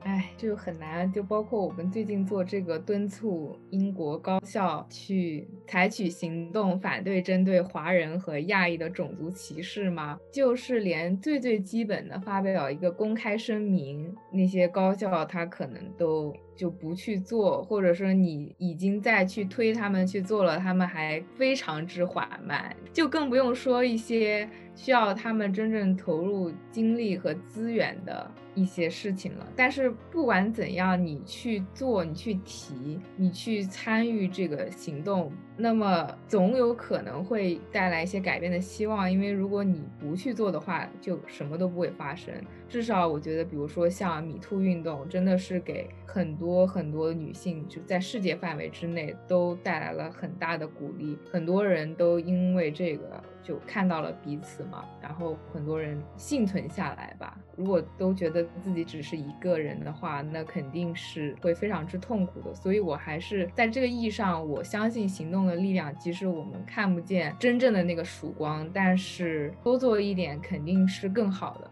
[0.04, 10.18] 哎，就很难，就包括我们最近做这个敦促英国高校去采取行动，反对针对华人和亚裔的种族歧视吗？
[10.32, 16.36] 就是连最最基本的发表一个公开声明，那些高校他可能都。
[16.54, 29.48] 就不去做，或者说你已经在去推他们去做了，他们还非常之缓慢，就更不用说一些需要他们真正投入精力和资源的一些事情了。
[29.56, 39.12] 但是不管怎样，你去做，你去提，你去参与这个行动，那么总有可能会带来一些改变的希望。
[39.12, 42.34] 因为如果你不去做的话，就什么都不会发生。
[42.68, 51.18] 至少我觉得，比如说像米兔运动，真的是给很多很多女性就在世界范围之内都带来了很大的鼓励。
[51.30, 57.38] 很多人都因为这个就看到了彼此嘛，然后很多人幸存下来吧。
[57.56, 62.54] 如果都觉得自己只是一个人的话，那肯定是会非常之痛苦的。
[62.54, 65.96] 所以我还是在这个意义上，我相信行动的力量。
[65.98, 71.72] 即使我们看不见真正的那个曙光，但是多做一点肯定是更好的。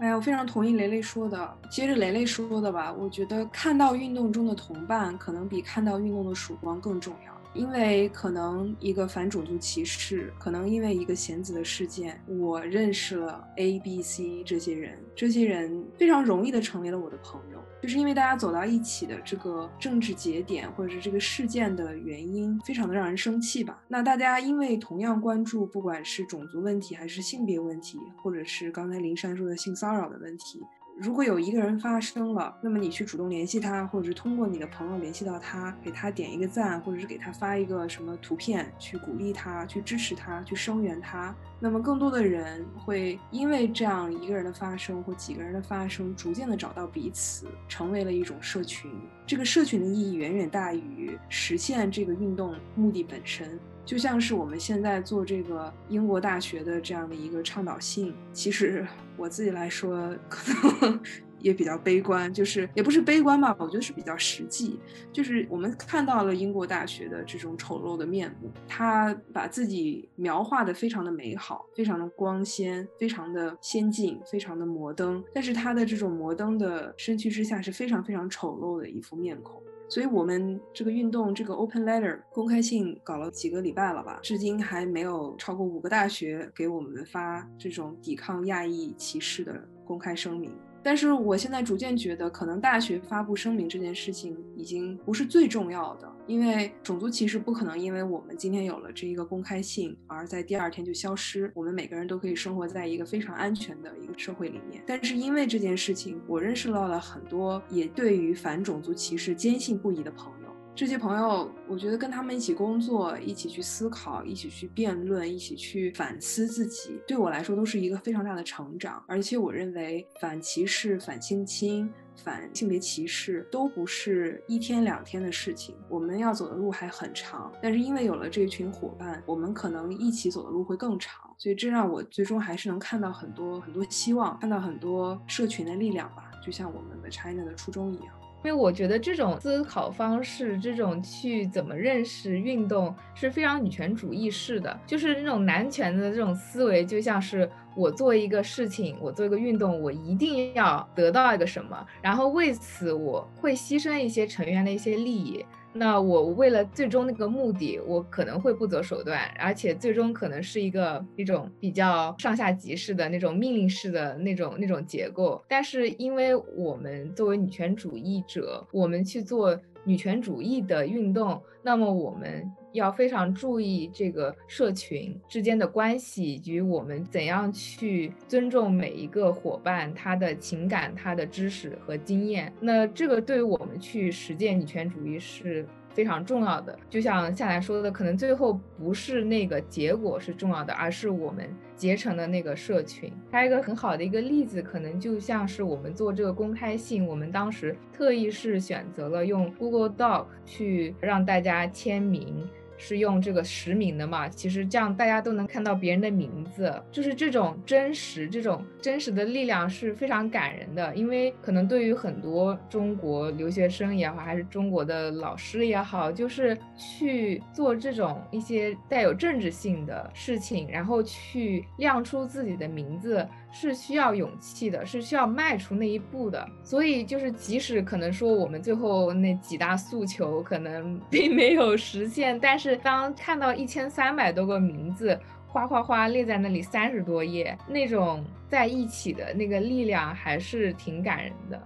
[0.00, 1.56] 哎呀，我非常同意雷雷说的。
[1.68, 7.37] 接着雷雷说的吧，我觉得看到运动中的同伴，可能比看到运动的曙光更重要。
[7.54, 17.58] 因为可能一个反种族歧视，可能因为一个贤子的事件，我认识了 A、B、C 这些人，这些人非常容易的成为了我的朋友。
[17.80, 23.80] 就是因为大家走到一起的这个政治节点，或者是这个事件的原因，非常的让人生气吧。
[23.86, 30.60] 那大家因为同样关注，不管是种族问题，还是性别问题，或者是刚才林珊说的性骚扰的问题。
[31.00, 41.32] 如果有一个人发生了，那么你去主动联系他，或者是通过你的朋友联系到他，给他点一个赞，或者是给他发一个什么图片，去鼓励他，去支持他，去声援他。
[41.60, 48.90] 那么更多的人会因为这样一个人的发生或几个人的发生，逐渐的找到彼此，成为了一种社群。
[49.24, 53.56] 这个社群的意义远远大于实现这个运动目的本身。
[53.88, 58.86] 就像是我们现在做这个英国大学的这样的一个倡导性，其实
[59.16, 60.52] 我自己来说可
[60.82, 61.00] 能
[61.40, 64.78] 也比较悲观，就是也不是悲观吧，我觉得是比较实际。
[65.12, 79.62] 就是我们看到了英国大学的这种丑陋的面目，他把自己描画的非常的美好，非常的光鲜，非常的先进，非常的摩登，但是他的这种摩登的身躯之下是非常非常丑陋的一副面孔。
[79.90, 84.20] 所以，我们这个运动，这个 Open Letter 公开信搞了几个礼拜了吧？
[84.22, 90.52] 至今还没有超过五个大学给我们发这种抵抗亚裔歧视的公开声明。
[90.82, 101.50] 但是我现在逐渐觉得，可能大学发布声明这件事情已经不是最重要的，因为种族歧视不可能因为我们今天有了这一个公开信而在第二天就消失。
[101.54, 104.82] 我们每个人都可以生活在一个非常安全的一个社会里面。
[104.86, 110.37] 但是因为这件事情，我认识到了很多也对于反种族歧视坚信不疑的朋友。
[110.78, 119.02] 这些朋友，我觉得跟他们一起工作，一起去思考，一起去辩论，一起去反思自己，对我来说都是一个非常大的成长。
[119.08, 127.50] 而且我认为，反歧视、反性侵、反性别歧视都不是一天两天的事情，我们要走的路还很长。
[127.60, 131.28] 但是因为有了这群伙伴，我们可能一起走的路会更长。
[131.38, 138.14] 所以这让我最终还是能看到很多很多希望，看到很多社群的力量吧，就像我们的 China 的初衷一样。
[138.44, 155.44] 因为我觉得这种思考方式，这种去怎么认识运动是非常女权主义式的，就是那种男权的这种思维，就像是我做一个事情，我做一个运动，我一定要得到一个什么，然后为此我会牺牲一些成员的一些利益。
[155.78, 165.40] 那我为了最终那个目的，我可能会不择手段，而且最终可能是一个一种比较上下级式的那种命令式的那种那种结构。
[165.48, 172.50] 但是因为我们作为女权主义者，我们去做女权主义的运动，那么我们。
[172.78, 182.52] 要非常注意这个社群之间的关系，以及我们怎样去尊重每一个伙伴他的情感、他的知识和经验。
[182.60, 186.78] 那这个对于我们去实践女权主义是非常重要的。
[186.88, 193.12] 就像夏兰说的，可能最后不是那个结果是重要的，而是我们结成的那个社群。
[193.30, 202.48] 还有一个很好的一个例子，可能就像是我们做这个公开信，我们当时特意是选择了用 Google Doc 去让大家签名。
[202.78, 204.26] 是用这个实名的嘛？
[204.28, 210.94] 其实这样大家都能看到别人的名字，就是这种真实，这种真实的力量是非常感人的。
[210.94, 223.26] 因为可能对于很多中国留学生也好，还是中国的老师也好，就是去做这种一些带有政治性的事情，然后去亮出自己的名字。
[223.50, 226.46] 是需要勇气的，是需要迈出那一步的。
[226.62, 241.60] 所以就是，即使可能说我们最后那几大诉求可能 并没有实现，但是当看到一千三百多个名字哗哗哗列在那里三十多页，那种在一起的那个力量还是挺感人的。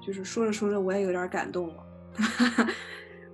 [0.00, 1.86] 就是说着说着，我也有点感动了。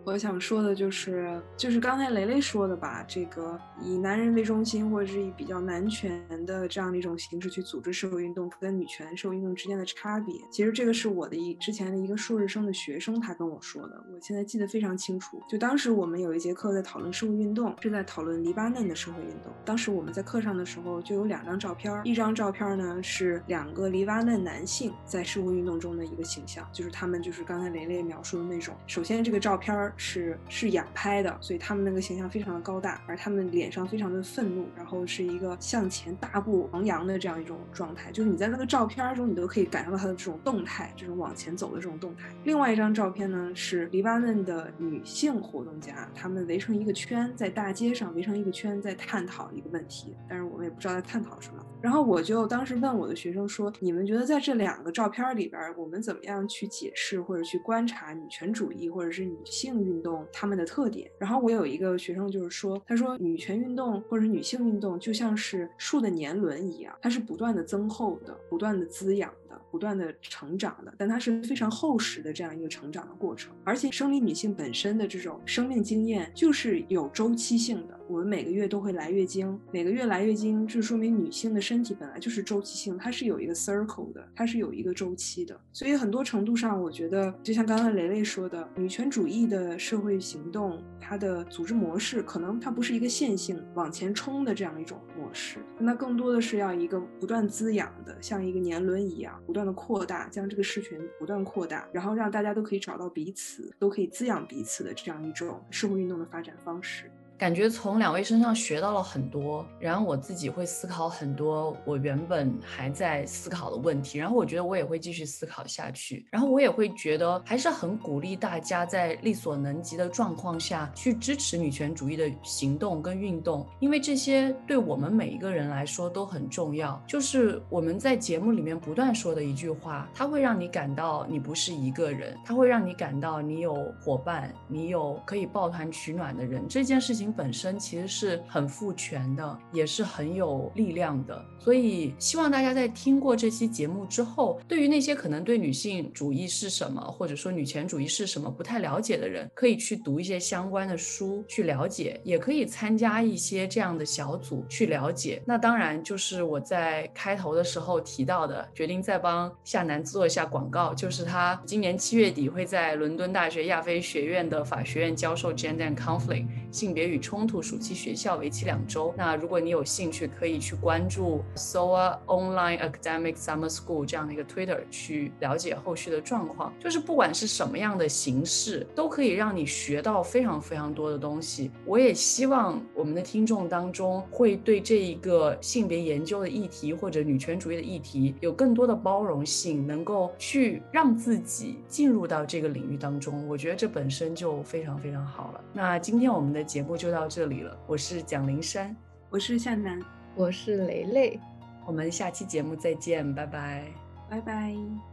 [0.04, 15.40] 我想说的就是，就是刚才雷雷说的吧，这个以男人为中心，或者是以比较男权的这样的一种形式去组织社会运动，跟女权社会运动之间的差别，其实这个是我的一之前的一个硕士生的学生他跟我说的，我现在记得非常清楚。
[15.48, 19.52] 就当时我们有一节课在讨论社会运动，是在讨论黎巴嫩的社会运动。
[19.64, 28.74] 当时我们在课上的时候就有两张照片，一张照片呢是两个黎巴嫩男性在社会运动中的一个形象，就是他们就是刚才雷雷描述的那种。
[28.88, 29.91] 首先这个照片。
[29.96, 42.28] 是是仰拍的，所以他们那个形象非常的高大，而他们脸上非常的愤怒，然后是一个向前大步昂扬的这样一种状态，就是你在那个照片中，你都可以感受到他的这种动态，这种往前走的这种动态。
[42.44, 51.64] 另外一张照片呢，是黎巴嫩的女性活动家，他们围成一个圈，在大街上围成一个圈，在探讨一个问题，但是我们也不知道在探讨什么。
[51.82, 69.36] 然后我就当时问我的学生说：“你们觉得在这两个照片里边，我们怎么样去解释或者去观察女权主义或者是女性运动他们的特点？”然后我有一个学生就是说：“他说女权运动或者女性运动就像是树的年轮一样，它是不断的增厚的，不断的滋养的。”
[69.70, 77.98] 不断的成长的，但它是非常厚实的这样一个成长的过程，而且生理女性本身的这种生命经验就是有周期性的。
[78.12, 85.58] 我们每个月都会来月经，每个月来月经，这说明女性的身体本来就是周期性，它是有一个 circle 的，它是有一个周期的。
[85.72, 99.62] 所以很多程度上，我觉得就像刚才雷雷说的，女权主义的社会行动，它的组织模式可能它不是一个线性往前冲的这样一种模式，那更多的是要一个不断滋养的，像一个年轮一样不断。
[99.62, 107.08] 的扩大，将这个社群不断扩大，然后让大家都可以找到彼此，都可以滋养彼此的这样一种社会运动的发展方式。
[107.42, 127.02] 感觉从两位身上学到了很多，然后我自己会思考很多我原本还在思考的问题，然后我觉得我也会继续思考下去，然后我也会觉得还是很鼓励大家在力所能及的状况下去支持女权主义的行动跟运动，因为这些对我们每一个人来说都很重要。
[127.08, 137.31] 就是我们在节目里面不断说的一句话，它会让你感到你不是一个人，它会让你感到你有伙伴，你有可以抱团取暖的人，这件事情。
[137.32, 155.42] 本身其实是很赋权的，也是很有力量的，所以希望大家在听过这期节目之后，对于那些可能对女性主义是什么，或者说女权主义是什么不太了解的人，可以去读一些相关的书去了解，也可以参加一些这样的小组去了解。
[155.46, 169.14] 那当然就是我在开头的时候提到的，决定再帮夏楠做一下广告，就是他今年七月底会在伦敦大学亚非学院的法学院教授 Gender and Conflict 性别与冲突暑期学校为期两周。
[169.16, 176.72] 那如果你有兴趣，可以去关注 SOA Online Academic Summer School 这样的一个 Twitter 去了解后续的状况。
[176.80, 181.70] 就是不管是什么样的形式，都可以让你学到非常非常多的东西。
[181.86, 193.46] 我也希望我们的听众当中会对这一个性别研究的议题或者女权主义的议题有更多的包容性，能够去让自己进入到这个领域当中。
[193.48, 195.60] 我觉得这本身就非常非常好了。
[195.72, 197.18] 那今天我们的节目就就。
[197.22, 198.96] 到这里了，我是蒋灵山，
[199.28, 200.00] 我是向南，
[200.34, 201.40] 我是雷雷，
[201.84, 203.84] 我们下期节目再见，拜拜，
[204.30, 205.11] 拜拜。